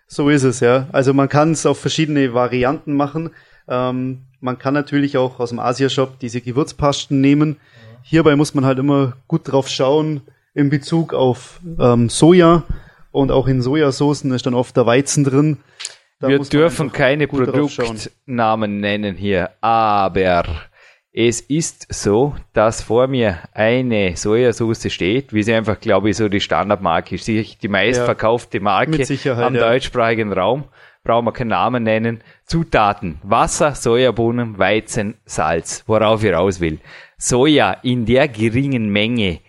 So 0.08 0.30
ist 0.30 0.44
es, 0.44 0.60
ja. 0.60 0.88
Also 0.92 1.14
man 1.14 1.30
kann 1.30 1.52
es 1.52 1.66
auf 1.66 1.80
verschiedene 1.80 2.34
Varianten 2.34 2.94
machen. 2.94 3.32
Ähm, 3.68 4.24
man 4.40 4.58
kann 4.58 4.74
natürlich 4.74 5.18
auch 5.18 5.40
aus 5.40 5.50
dem 5.50 5.60
Asia-Shop 5.60 6.20
diese 6.20 6.42
Gewürzpasten 6.42 7.20
nehmen. 7.20 7.58
Hierbei 8.04 8.36
muss 8.36 8.54
man 8.54 8.66
halt 8.66 8.80
immer 8.80 9.18
gut 9.28 9.52
drauf 9.52 9.68
schauen 9.68 10.22
in 10.54 10.70
Bezug 10.70 11.14
auf 11.14 11.60
ähm, 11.80 12.10
Soja 12.10 12.64
und 13.12 13.32
auch 13.32 13.48
in 13.48 13.62
Sojasoßen 13.62 14.32
ist 14.32 14.46
dann 14.46 14.54
oft 14.54 14.76
der 14.78 14.86
Weizen 14.86 15.24
drin. 15.24 15.58
Da 16.20 16.30
Wir 16.30 16.40
dürfen 16.40 16.92
keine 16.92 17.28
Produktnamen 17.28 18.80
nennen 18.80 19.16
hier, 19.16 19.52
aber 19.62 20.46
es 21.14 21.42
ist 21.42 21.92
so, 21.92 22.36
dass 22.54 22.82
vor 22.82 23.08
mir 23.08 23.40
eine 23.54 24.16
Sojasauce 24.16 24.92
steht, 24.92 25.34
wie 25.34 25.44
sie 25.44 25.54
einfach, 25.54 25.80
glaube 25.80 26.10
ich, 26.10 26.18
so 26.18 26.30
die 26.30 26.40
Standardmarke 26.40 27.16
ist. 27.16 27.28
Die 27.28 27.68
meistverkaufte 27.68 28.60
Marke 28.60 29.04
am 29.26 29.56
ja. 29.56 29.70
deutschsprachigen 29.70 30.32
Raum. 30.32 30.66
Brauchen 31.04 31.26
wir 31.26 31.32
keinen 31.32 31.50
Namen 31.50 31.84
nennen. 31.84 32.22
Zutaten. 32.46 33.20
Wasser, 33.24 33.74
Sojabohnen, 33.74 34.60
Weizen, 34.60 35.16
Salz. 35.26 35.84
Worauf 35.88 36.24
ich 36.24 36.34
raus 36.34 36.60
will. 36.60 36.80
Soja 37.18 37.72
in 37.82 38.06
der 38.06 38.28
geringen 38.28 38.90
Menge 38.90 39.40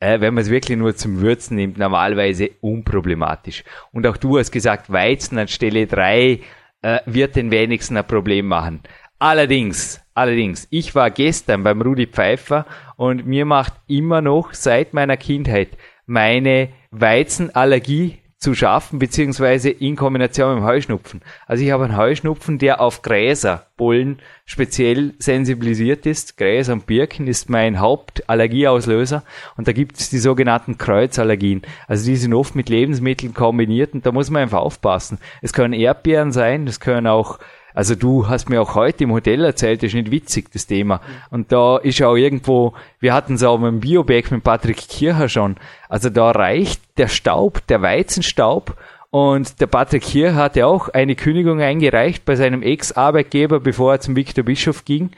äh, 0.00 0.20
wenn 0.20 0.34
man 0.34 0.42
es 0.42 0.50
wirklich 0.50 0.78
nur 0.78 0.94
zum 0.94 1.20
Würzen 1.20 1.56
nimmt, 1.56 1.78
normalerweise 1.78 2.50
unproblematisch. 2.60 3.64
Und 3.92 4.06
auch 4.06 4.16
du 4.16 4.38
hast 4.38 4.50
gesagt, 4.52 4.92
Weizen 4.92 5.38
anstelle 5.38 5.86
drei 5.86 6.40
äh, 6.82 7.00
wird 7.06 7.36
den 7.36 7.50
wenigsten 7.50 7.96
ein 7.96 8.06
Problem 8.06 8.46
machen. 8.46 8.82
Allerdings, 9.18 10.00
allerdings, 10.18 10.66
ich 10.70 10.94
war 10.94 11.10
gestern 11.10 11.62
beim 11.62 11.80
Rudi 11.80 12.06
Pfeiffer 12.06 12.66
und 12.96 13.26
mir 13.26 13.44
macht 13.44 13.74
immer 13.86 14.20
noch 14.20 14.52
seit 14.52 14.92
meiner 14.92 15.16
Kindheit 15.16 15.70
meine 16.06 16.70
Weizenallergie 16.90 18.18
zu 18.38 18.54
schaffen, 18.54 19.00
beziehungsweise 19.00 19.68
in 19.68 19.96
Kombination 19.96 20.54
mit 20.54 20.62
dem 20.62 20.66
Heuschnupfen. 20.66 21.22
Also 21.46 21.64
ich 21.64 21.72
habe 21.72 21.84
einen 21.84 21.96
Heuschnupfen, 21.96 22.58
der 22.58 22.80
auf 22.80 23.02
Gräser, 23.02 23.66
Bullen 23.76 24.20
speziell 24.44 25.14
sensibilisiert 25.18 26.06
ist. 26.06 26.36
Gräser 26.36 26.72
und 26.72 26.86
Birken 26.86 27.26
ist 27.26 27.50
mein 27.50 27.80
Hauptallergieauslöser. 27.80 29.24
Und 29.56 29.66
da 29.66 29.72
gibt 29.72 29.98
es 29.98 30.08
die 30.08 30.18
sogenannten 30.18 30.78
Kreuzallergien. 30.78 31.62
Also 31.88 32.06
die 32.06 32.16
sind 32.16 32.32
oft 32.32 32.54
mit 32.54 32.68
Lebensmitteln 32.68 33.34
kombiniert 33.34 33.94
und 33.94 34.06
da 34.06 34.12
muss 34.12 34.30
man 34.30 34.42
einfach 34.42 34.60
aufpassen. 34.60 35.18
Es 35.42 35.52
können 35.52 35.72
Erdbeeren 35.72 36.30
sein, 36.30 36.68
es 36.68 36.78
können 36.78 37.08
auch 37.08 37.40
also 37.78 37.94
du 37.94 38.26
hast 38.26 38.50
mir 38.50 38.60
auch 38.60 38.74
heute 38.74 39.04
im 39.04 39.12
Hotel 39.12 39.44
erzählt, 39.44 39.84
das 39.84 39.90
ist 39.90 39.94
nicht 39.94 40.10
witzig, 40.10 40.50
das 40.52 40.66
Thema. 40.66 41.00
Und 41.30 41.52
da 41.52 41.76
ist 41.76 42.02
auch 42.02 42.16
irgendwo, 42.16 42.74
wir 42.98 43.14
hatten 43.14 43.34
es 43.34 43.44
auch 43.44 43.56
beim 43.56 43.78
Bioback 43.78 44.32
mit 44.32 44.42
Patrick 44.42 44.78
Kircher 44.78 45.28
schon. 45.28 45.54
Also 45.88 46.10
da 46.10 46.32
reicht 46.32 46.82
der 46.98 47.06
Staub, 47.06 47.64
der 47.68 47.80
Weizenstaub. 47.80 48.76
Und 49.10 49.60
der 49.60 49.68
Patrick 49.68 50.02
Kircher 50.02 50.34
hatte 50.34 50.66
auch 50.66 50.88
eine 50.88 51.14
Kündigung 51.14 51.60
eingereicht 51.60 52.24
bei 52.24 52.34
seinem 52.34 52.64
Ex-Arbeitgeber, 52.64 53.60
bevor 53.60 53.92
er 53.92 54.00
zum 54.00 54.16
Viktor 54.16 54.42
Bischof 54.42 54.84
ging 54.84 55.10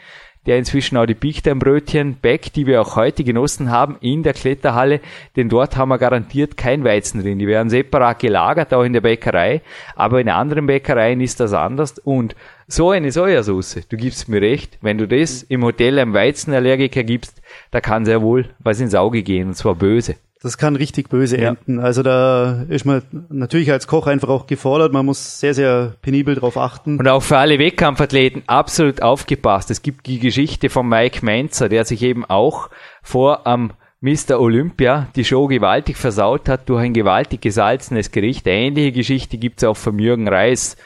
der 0.46 0.58
inzwischen 0.58 0.96
auch 0.96 1.06
die 1.06 1.14
Bichternbrötchen 1.14 2.16
Back, 2.16 2.52
die 2.52 2.66
wir 2.66 2.80
auch 2.80 2.96
heute 2.96 3.24
genossen 3.24 3.70
haben, 3.70 3.96
in 4.00 4.22
der 4.22 4.32
Kletterhalle, 4.32 5.00
denn 5.36 5.48
dort 5.48 5.76
haben 5.76 5.90
wir 5.90 5.98
garantiert 5.98 6.56
kein 6.56 6.82
Weizen 6.84 7.22
drin. 7.22 7.38
Die 7.38 7.46
werden 7.46 7.70
separat 7.70 8.18
gelagert, 8.20 8.72
auch 8.72 8.84
in 8.84 8.92
der 8.92 9.02
Bäckerei, 9.02 9.60
aber 9.94 10.20
in 10.20 10.28
anderen 10.28 10.66
Bäckereien 10.66 11.20
ist 11.20 11.40
das 11.40 11.52
anders 11.52 11.98
und 11.98 12.34
so 12.66 12.90
eine 12.90 13.10
Sojasauce, 13.10 13.86
du 13.88 13.96
gibst 13.96 14.28
mir 14.28 14.40
recht, 14.40 14.78
wenn 14.80 14.96
du 14.96 15.08
das 15.08 15.42
im 15.42 15.64
Hotel 15.64 15.98
einem 15.98 16.14
Weizenallergiker 16.14 17.02
gibst, 17.02 17.42
da 17.70 17.80
kann 17.80 18.04
sehr 18.04 18.22
wohl 18.22 18.48
was 18.60 18.80
ins 18.80 18.94
Auge 18.94 19.22
gehen 19.22 19.48
und 19.48 19.54
zwar 19.54 19.74
böse. 19.74 20.14
Das 20.42 20.56
kann 20.56 20.74
richtig 20.74 21.10
böse 21.10 21.38
ja. 21.38 21.50
enden. 21.50 21.80
Also 21.80 22.02
da 22.02 22.62
ist 22.68 22.86
man 22.86 23.02
natürlich 23.28 23.70
als 23.70 23.86
Koch 23.86 24.06
einfach 24.06 24.30
auch 24.30 24.46
gefordert. 24.46 24.90
Man 24.90 25.04
muss 25.04 25.38
sehr, 25.38 25.52
sehr 25.52 25.94
penibel 26.00 26.34
drauf 26.34 26.56
achten. 26.56 26.98
Und 26.98 27.06
auch 27.08 27.22
für 27.22 27.36
alle 27.36 27.58
Wettkampfathleten 27.58 28.44
absolut 28.46 29.02
aufgepasst. 29.02 29.70
Es 29.70 29.82
gibt 29.82 30.06
die 30.06 30.18
Geschichte 30.18 30.70
von 30.70 30.88
Mike 30.88 31.22
Menzer, 31.22 31.68
der 31.68 31.84
sich 31.84 32.02
eben 32.02 32.24
auch 32.24 32.70
vor 33.02 33.46
am 33.46 33.72
Mr. 34.00 34.40
Olympia 34.40 35.08
die 35.14 35.26
Show 35.26 35.46
gewaltig 35.46 35.98
versaut 35.98 36.48
hat 36.48 36.70
durch 36.70 36.84
ein 36.84 36.94
gewaltig 36.94 37.42
gesalzenes 37.42 38.10
Gericht. 38.10 38.48
Eine 38.48 38.56
ähnliche 38.56 38.92
Geschichte 38.92 39.36
gibt's 39.36 39.62
auch 39.62 39.76
von 39.76 39.98
Jürgen 39.98 40.26
Reis. 40.26 40.78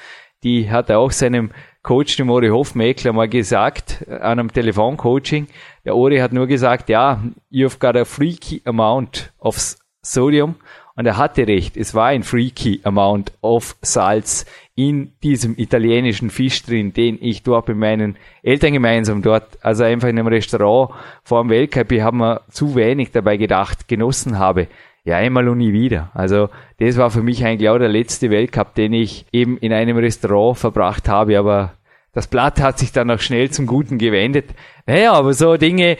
Die 0.43 0.69
hat 0.69 0.90
er 0.90 0.99
auch 0.99 1.12
seinem 1.12 1.53
Coach, 1.85 2.16
dem 2.16 2.31
Ori 2.31 2.49
Hofmeckler, 2.49 3.12
mal 3.12 3.29
gesagt, 3.29 4.07
an 4.09 4.38
einem 4.38 4.51
Telefoncoaching. 4.51 5.49
Der 5.85 5.94
Ori 5.94 6.16
hat 6.16 6.33
nur 6.33 6.47
gesagt, 6.47 6.88
ja, 6.88 7.23
you've 7.53 7.79
got 7.79 7.94
a 7.94 8.07
freaky 8.07 8.62
amount 8.64 9.31
of 9.38 9.77
sodium. 10.01 10.57
Und 10.97 11.05
er 11.05 11.18
hatte 11.18 11.47
recht, 11.47 11.77
es 11.77 11.94
war 11.94 12.07
ein 12.07 12.23
freaky 12.23 12.81
amount 12.85 13.33
of 13.42 13.77
Salz 13.83 14.47
in 14.75 15.12
diesem 15.23 15.59
italienischen 15.59 16.31
Fisch 16.31 16.62
drin, 16.62 16.94
den 16.94 17.18
ich 17.20 17.42
dort 17.42 17.68
mit 17.68 17.77
meinen 17.77 18.16
Eltern 18.42 18.73
gemeinsam 18.73 19.20
dort, 19.20 19.59
also 19.62 19.85
einfach 19.85 20.09
in 20.09 20.18
einem 20.18 20.29
Restaurant 20.29 20.94
vor 21.23 21.42
dem 21.42 21.51
Weltcup, 21.51 21.92
ich 21.92 22.01
habe 22.01 22.16
mir 22.16 22.40
zu 22.49 22.77
wenig 22.77 23.11
dabei 23.11 23.37
gedacht, 23.37 23.88
genossen 23.88 24.38
habe. 24.38 24.68
Ja, 25.05 25.19
einmal 25.19 25.49
und 25.49 25.59
nie 25.59 25.73
wieder. 25.73 26.11
Also 26.14 26.49
das 26.79 26.97
war 26.97 27.11
für 27.11 27.23
mich 27.23 27.45
eigentlich 27.45 27.69
auch 27.69 27.79
der 27.79 27.90
letzte 27.90 28.31
Weltcup, 28.31 28.75
den 28.75 28.95
ich 28.95 29.27
eben 29.33 29.59
in 29.59 29.73
einem 29.73 29.99
Restaurant 29.99 30.59
verbracht 30.59 31.09
habe, 31.09 31.38
aber 31.38 31.75
das 32.12 32.27
Blatt 32.27 32.61
hat 32.61 32.79
sich 32.79 32.93
dann 32.93 33.11
auch 33.11 33.21
schnell 33.21 33.51
zum 33.51 33.67
Guten 33.67 33.99
gewendet. 33.99 34.47
Naja, 34.87 35.12
aber 35.12 35.35
so 35.35 35.57
Dinge, 35.57 35.99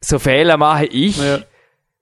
so 0.00 0.18
Fehler 0.18 0.56
mache 0.56 0.86
ich. 0.86 1.16
Ja. 1.16 1.38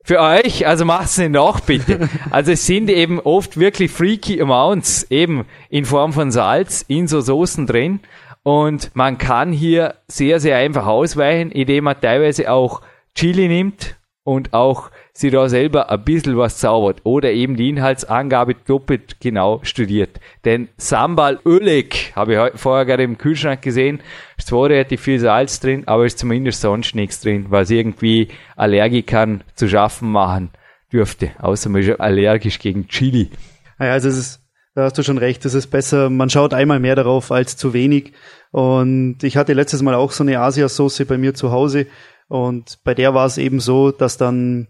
Für 0.04 0.20
euch, 0.20 0.66
also 0.66 0.84
macht's 0.84 1.16
nicht 1.16 1.30
noch 1.30 1.60
bitte. 1.60 2.08
Also 2.30 2.52
es 2.52 2.66
sind 2.66 2.90
eben 2.90 3.20
oft 3.20 3.58
wirklich 3.58 3.90
freaky 3.92 4.42
Amounts, 4.42 5.06
eben 5.10 5.46
in 5.70 5.84
Form 5.84 6.12
von 6.12 6.32
Salz 6.32 6.84
in 6.88 7.06
so 7.06 7.20
Soßen 7.20 7.66
drin. 7.66 8.00
Und 8.42 8.90
man 8.94 9.16
kann 9.18 9.52
hier 9.52 9.94
sehr, 10.08 10.40
sehr 10.40 10.56
einfach 10.56 10.86
ausweichen, 10.86 11.52
indem 11.52 11.84
man 11.84 12.00
teilweise 12.00 12.50
auch 12.50 12.82
Chili 13.14 13.46
nimmt 13.46 13.96
und 14.24 14.52
auch 14.52 14.90
sie 15.12 15.30
da 15.30 15.48
selber 15.48 15.90
ein 15.90 16.04
bisschen 16.04 16.36
was 16.36 16.58
zaubert 16.58 17.00
oder 17.04 17.32
eben 17.32 17.56
die 17.56 17.68
Inhaltsangabe 17.68 18.54
doppelt 18.54 19.20
genau 19.20 19.60
studiert. 19.62 20.20
Denn 20.44 20.68
Sambal 20.78 21.38
Ölig 21.44 22.12
habe 22.16 22.34
ich 22.34 22.60
vorher 22.60 22.86
gerade 22.86 23.02
im 23.02 23.18
Kühlschrank 23.18 23.60
gesehen, 23.62 24.00
ist 24.38 24.48
zwar 24.48 24.70
relativ 24.70 25.02
viel 25.02 25.18
Salz 25.18 25.60
drin, 25.60 25.86
aber 25.86 26.06
ist 26.06 26.18
zumindest 26.18 26.62
sonst 26.62 26.94
nichts 26.94 27.20
drin, 27.20 27.46
was 27.50 27.70
irgendwie 27.70 28.28
Allergikern 28.56 29.44
zu 29.54 29.68
schaffen 29.68 30.10
machen 30.10 30.50
dürfte, 30.92 31.30
außer 31.38 31.68
man 31.68 31.82
ist 31.82 32.00
allergisch 32.00 32.58
gegen 32.58 32.88
Chili. 32.88 33.30
Ja, 33.78 33.92
also 33.92 34.08
es 34.08 34.16
ist, 34.16 34.40
da 34.74 34.84
hast 34.84 34.96
du 34.96 35.02
schon 35.02 35.18
recht, 35.18 35.44
es 35.44 35.54
ist 35.54 35.66
besser, 35.66 36.08
man 36.08 36.30
schaut 36.30 36.54
einmal 36.54 36.80
mehr 36.80 36.96
darauf 36.96 37.32
als 37.32 37.56
zu 37.56 37.74
wenig. 37.74 38.12
Und 38.50 39.22
ich 39.22 39.36
hatte 39.36 39.52
letztes 39.52 39.82
Mal 39.82 39.94
auch 39.94 40.12
so 40.12 40.24
eine 40.24 40.40
Asiasauce 40.40 41.04
bei 41.06 41.18
mir 41.18 41.34
zu 41.34 41.50
Hause 41.50 41.86
und 42.28 42.78
bei 42.84 42.94
der 42.94 43.12
war 43.12 43.26
es 43.26 43.36
eben 43.36 43.60
so, 43.60 43.90
dass 43.90 44.16
dann 44.16 44.68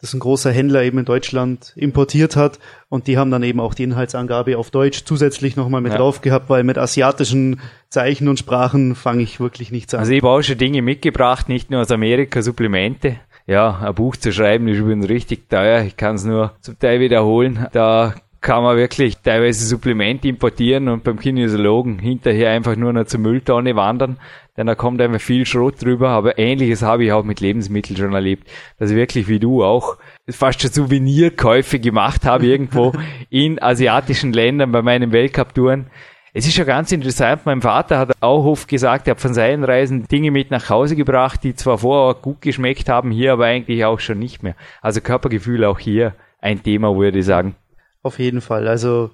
das 0.00 0.14
ein 0.14 0.20
großer 0.20 0.52
Händler 0.52 0.82
eben 0.82 0.98
in 0.98 1.04
Deutschland 1.04 1.72
importiert 1.76 2.36
hat 2.36 2.58
und 2.88 3.06
die 3.08 3.18
haben 3.18 3.30
dann 3.30 3.42
eben 3.42 3.58
auch 3.58 3.74
die 3.74 3.82
Inhaltsangabe 3.82 4.56
auf 4.56 4.70
Deutsch 4.70 5.04
zusätzlich 5.04 5.56
nochmal 5.56 5.80
mit 5.80 5.92
ja. 5.92 5.98
drauf 5.98 6.20
gehabt, 6.20 6.48
weil 6.48 6.62
mit 6.62 6.78
asiatischen 6.78 7.60
Zeichen 7.88 8.28
und 8.28 8.38
Sprachen 8.38 8.94
fange 8.94 9.22
ich 9.22 9.40
wirklich 9.40 9.72
nichts 9.72 9.94
an. 9.94 10.00
Also 10.00 10.12
ich 10.12 10.22
habe 10.22 10.30
auch 10.30 10.42
schon 10.42 10.58
Dinge 10.58 10.82
mitgebracht, 10.82 11.48
nicht 11.48 11.70
nur 11.70 11.80
aus 11.80 11.90
Amerika, 11.90 12.42
Supplemente. 12.42 13.16
Ja, 13.46 13.78
ein 13.78 13.94
Buch 13.94 14.14
zu 14.14 14.30
schreiben 14.30 14.68
ist 14.68 14.78
übrigens 14.78 15.08
richtig 15.08 15.48
teuer. 15.48 15.82
Ich 15.82 15.96
kann 15.96 16.16
es 16.16 16.24
nur 16.24 16.52
zum 16.60 16.78
Teil 16.78 17.00
wiederholen. 17.00 17.66
Da 17.72 18.14
kann 18.40 18.62
man 18.62 18.76
wirklich 18.76 19.18
teilweise 19.18 19.64
Supplemente 19.66 20.28
importieren 20.28 20.88
und 20.88 21.02
beim 21.02 21.18
Kinesiologen 21.18 21.98
hinterher 21.98 22.50
einfach 22.50 22.76
nur 22.76 22.92
noch 22.92 23.06
zur 23.06 23.20
Mülltonne 23.20 23.74
wandern, 23.74 24.18
denn 24.56 24.66
da 24.66 24.74
kommt 24.74 25.00
einfach 25.00 25.20
viel 25.20 25.44
Schrott 25.44 25.82
drüber. 25.82 26.10
Aber 26.10 26.38
ähnliches 26.38 26.82
habe 26.82 27.04
ich 27.04 27.12
auch 27.12 27.24
mit 27.24 27.40
Lebensmitteln 27.40 27.96
schon 27.96 28.12
erlebt, 28.12 28.48
dass 28.78 28.90
ich 28.90 28.96
wirklich 28.96 29.28
wie 29.28 29.40
du 29.40 29.64
auch 29.64 29.96
fast 30.28 30.62
schon 30.62 30.70
Souvenirkäufe 30.70 31.80
gemacht 31.80 32.24
habe 32.24 32.46
irgendwo 32.46 32.92
in 33.30 33.60
asiatischen 33.60 34.32
Ländern 34.32 34.72
bei 34.72 34.82
meinen 34.82 35.12
Weltcup-Touren. 35.12 35.86
Es 36.34 36.46
ist 36.46 36.56
ja 36.56 36.64
ganz 36.64 36.92
interessant, 36.92 37.46
mein 37.46 37.62
Vater 37.62 37.98
hat 37.98 38.12
auch 38.20 38.44
oft 38.44 38.68
gesagt, 38.68 39.08
er 39.08 39.12
hat 39.12 39.20
von 39.20 39.34
seinen 39.34 39.64
Reisen 39.64 40.06
Dinge 40.06 40.30
mit 40.30 40.50
nach 40.50 40.68
Hause 40.68 40.94
gebracht, 40.94 41.42
die 41.42 41.54
zwar 41.54 41.78
vorher 41.78 42.20
gut 42.20 42.42
geschmeckt 42.42 42.88
haben, 42.88 43.10
hier 43.10 43.32
aber 43.32 43.46
eigentlich 43.46 43.84
auch 43.84 43.98
schon 43.98 44.18
nicht 44.18 44.42
mehr. 44.42 44.54
Also 44.82 45.00
Körpergefühl 45.00 45.64
auch 45.64 45.78
hier 45.78 46.14
ein 46.40 46.62
Thema, 46.62 46.94
würde 46.96 47.18
ich 47.18 47.24
sagen. 47.24 47.56
Auf 48.02 48.18
jeden 48.18 48.40
Fall. 48.40 48.68
Also, 48.68 49.10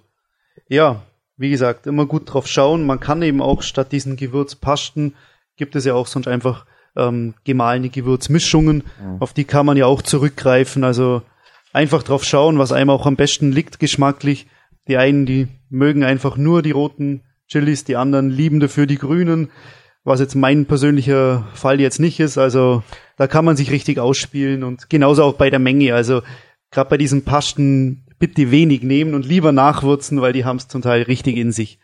ja, 0.69 1.03
wie 1.37 1.51
gesagt, 1.51 1.87
immer 1.87 2.07
gut 2.07 2.33
drauf 2.33 2.47
schauen. 2.47 2.87
Man 2.87 3.01
kann 3.01 3.23
eben 3.23 3.43
auch 3.43 3.63
statt 3.63 3.93
diesen 3.93 4.17
Gewürzpasten 4.17 5.15
gibt 5.57 5.77
es 5.77 5.85
ja 5.85 5.95
auch 5.95 6.07
sonst 6.07 6.29
einfach 6.29 6.67
ähm, 6.97 7.35
gemahlene 7.45 7.89
Gewürzmischungen. 7.89 8.85
Mhm. 9.01 9.17
Auf 9.21 9.33
die 9.33 9.45
kann 9.45 9.67
man 9.67 9.77
ja 9.77 9.87
auch 9.87 10.03
zurückgreifen. 10.03 10.85
Also 10.85 11.23
einfach 11.73 12.03
drauf 12.03 12.25
schauen, 12.25 12.59
was 12.59 12.73
einem 12.73 12.91
auch 12.91 13.07
am 13.07 13.17
besten 13.17 13.53
liegt 13.53 13.79
geschmacklich. 13.79 14.47
Die 14.89 14.97
einen, 14.97 15.27
die 15.27 15.49
mögen 15.71 16.05
einfach 16.05 16.37
nur 16.37 16.63
die 16.63 16.73
roten 16.73 17.23
Chilis, 17.47 17.85
die 17.85 17.97
anderen 17.97 18.31
lieben 18.31 18.61
dafür 18.61 18.87
die 18.87 18.99
grünen, 18.99 19.51
was 20.03 20.21
jetzt 20.21 20.35
mein 20.35 20.67
persönlicher 20.67 21.47
Fall 21.55 21.81
jetzt 21.81 22.01
nicht 22.01 22.21
ist. 22.21 22.39
Also 22.39 22.83
da 23.17 23.27
kann 23.27 23.45
man 23.45 23.57
sich 23.57 23.71
richtig 23.71 23.99
ausspielen 23.99 24.63
und 24.63 24.91
genauso 24.91 25.25
auch 25.25 25.35
bei 25.35 25.51
der 25.51 25.59
Menge. 25.59 25.95
Also 25.95 26.23
gerade 26.71 26.91
bei 26.91 26.97
diesen 26.97 27.25
Pasten 27.25 28.07
bitte 28.19 28.51
wenig 28.51 28.83
nehmen 28.83 29.15
und 29.15 29.27
lieber 29.27 29.53
nachwürzen, 29.53 30.21
weil 30.21 30.33
die 30.33 30.45
haben 30.45 30.57
es 30.57 30.69
zum 30.69 30.83
Teil 30.83 31.03
richtig 31.03 31.37
in 31.37 31.53
sich. 31.53 31.79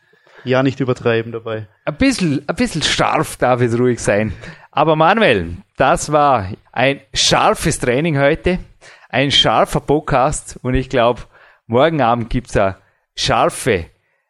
Ja, 0.44 0.62
nicht 0.62 0.80
übertreiben 0.80 1.32
dabei. 1.32 1.66
Ein 1.84 1.96
bisschen, 1.96 2.48
ein 2.48 2.56
bisschen 2.56 2.82
scharf 2.82 3.36
darf 3.36 3.60
es 3.60 3.78
ruhig 3.78 4.00
sein. 4.00 4.32
Aber 4.70 4.96
Manuel, 4.96 5.56
das 5.76 6.12
war 6.12 6.50
ein 6.72 7.00
scharfes 7.12 7.78
Training 7.78 8.18
heute, 8.18 8.58
ein 9.08 9.30
scharfer 9.30 9.80
Podcast 9.80 10.58
und 10.62 10.74
ich 10.74 10.88
glaube, 10.88 11.22
morgen 11.66 12.00
Abend 12.00 12.30
gibt's 12.30 12.56
eine 12.56 12.76
scharfe 13.14 13.86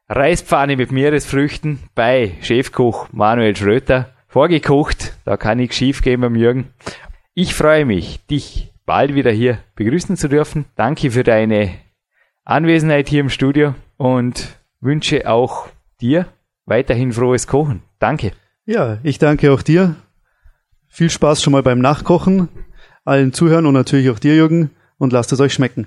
Reispfanne 0.09 0.77
mit 0.77 0.91
Meeresfrüchten 0.91 1.79
bei 1.95 2.33
Chefkoch 2.41 3.09
Manuel 3.13 3.55
Schröter. 3.55 4.11
Vorgekocht, 4.27 5.15
da 5.25 5.37
kann 5.37 5.59
nichts 5.59 5.77
schief 5.77 6.03
gehen 6.03 6.21
beim 6.21 6.35
Jürgen. 6.35 6.73
Ich 7.35 7.55
freue 7.55 7.85
mich, 7.85 8.25
dich 8.27 8.73
bald 8.87 9.15
wieder 9.15 9.31
hier 9.31 9.59
begrüßen 9.77 10.17
zu 10.17 10.29
dürfen. 10.29 10.65
Danke 10.75 11.11
für 11.13 11.23
deine 11.23 11.75
Anwesenheit 12.45 13.09
hier 13.09 13.21
im 13.21 13.29
Studio 13.31 13.75
und 13.97 14.59
wünsche 14.81 15.29
auch 15.29 15.69
dir 16.01 16.27
weiterhin 16.67 17.13
frohes 17.13 17.47
Kochen. 17.47 17.83
Danke. 17.99 18.33
Ja, 18.65 18.99
ich 19.03 19.19
danke 19.19 19.53
auch 19.53 19.63
dir. 19.63 19.97
Viel 20.89 21.11
Spaß 21.11 21.43
schon 21.43 21.53
mal 21.53 21.63
beim 21.63 21.81
Nachkochen. 21.81 22.49
allen 23.05 23.33
Zuhören 23.33 23.67
und 23.67 23.75
natürlich 23.75 24.11
auch 24.11 24.19
dir, 24.19 24.35
Jürgen, 24.35 24.71
und 24.99 25.13
lasst 25.13 25.33
es 25.33 25.41
euch 25.41 25.55
schmecken. 25.55 25.87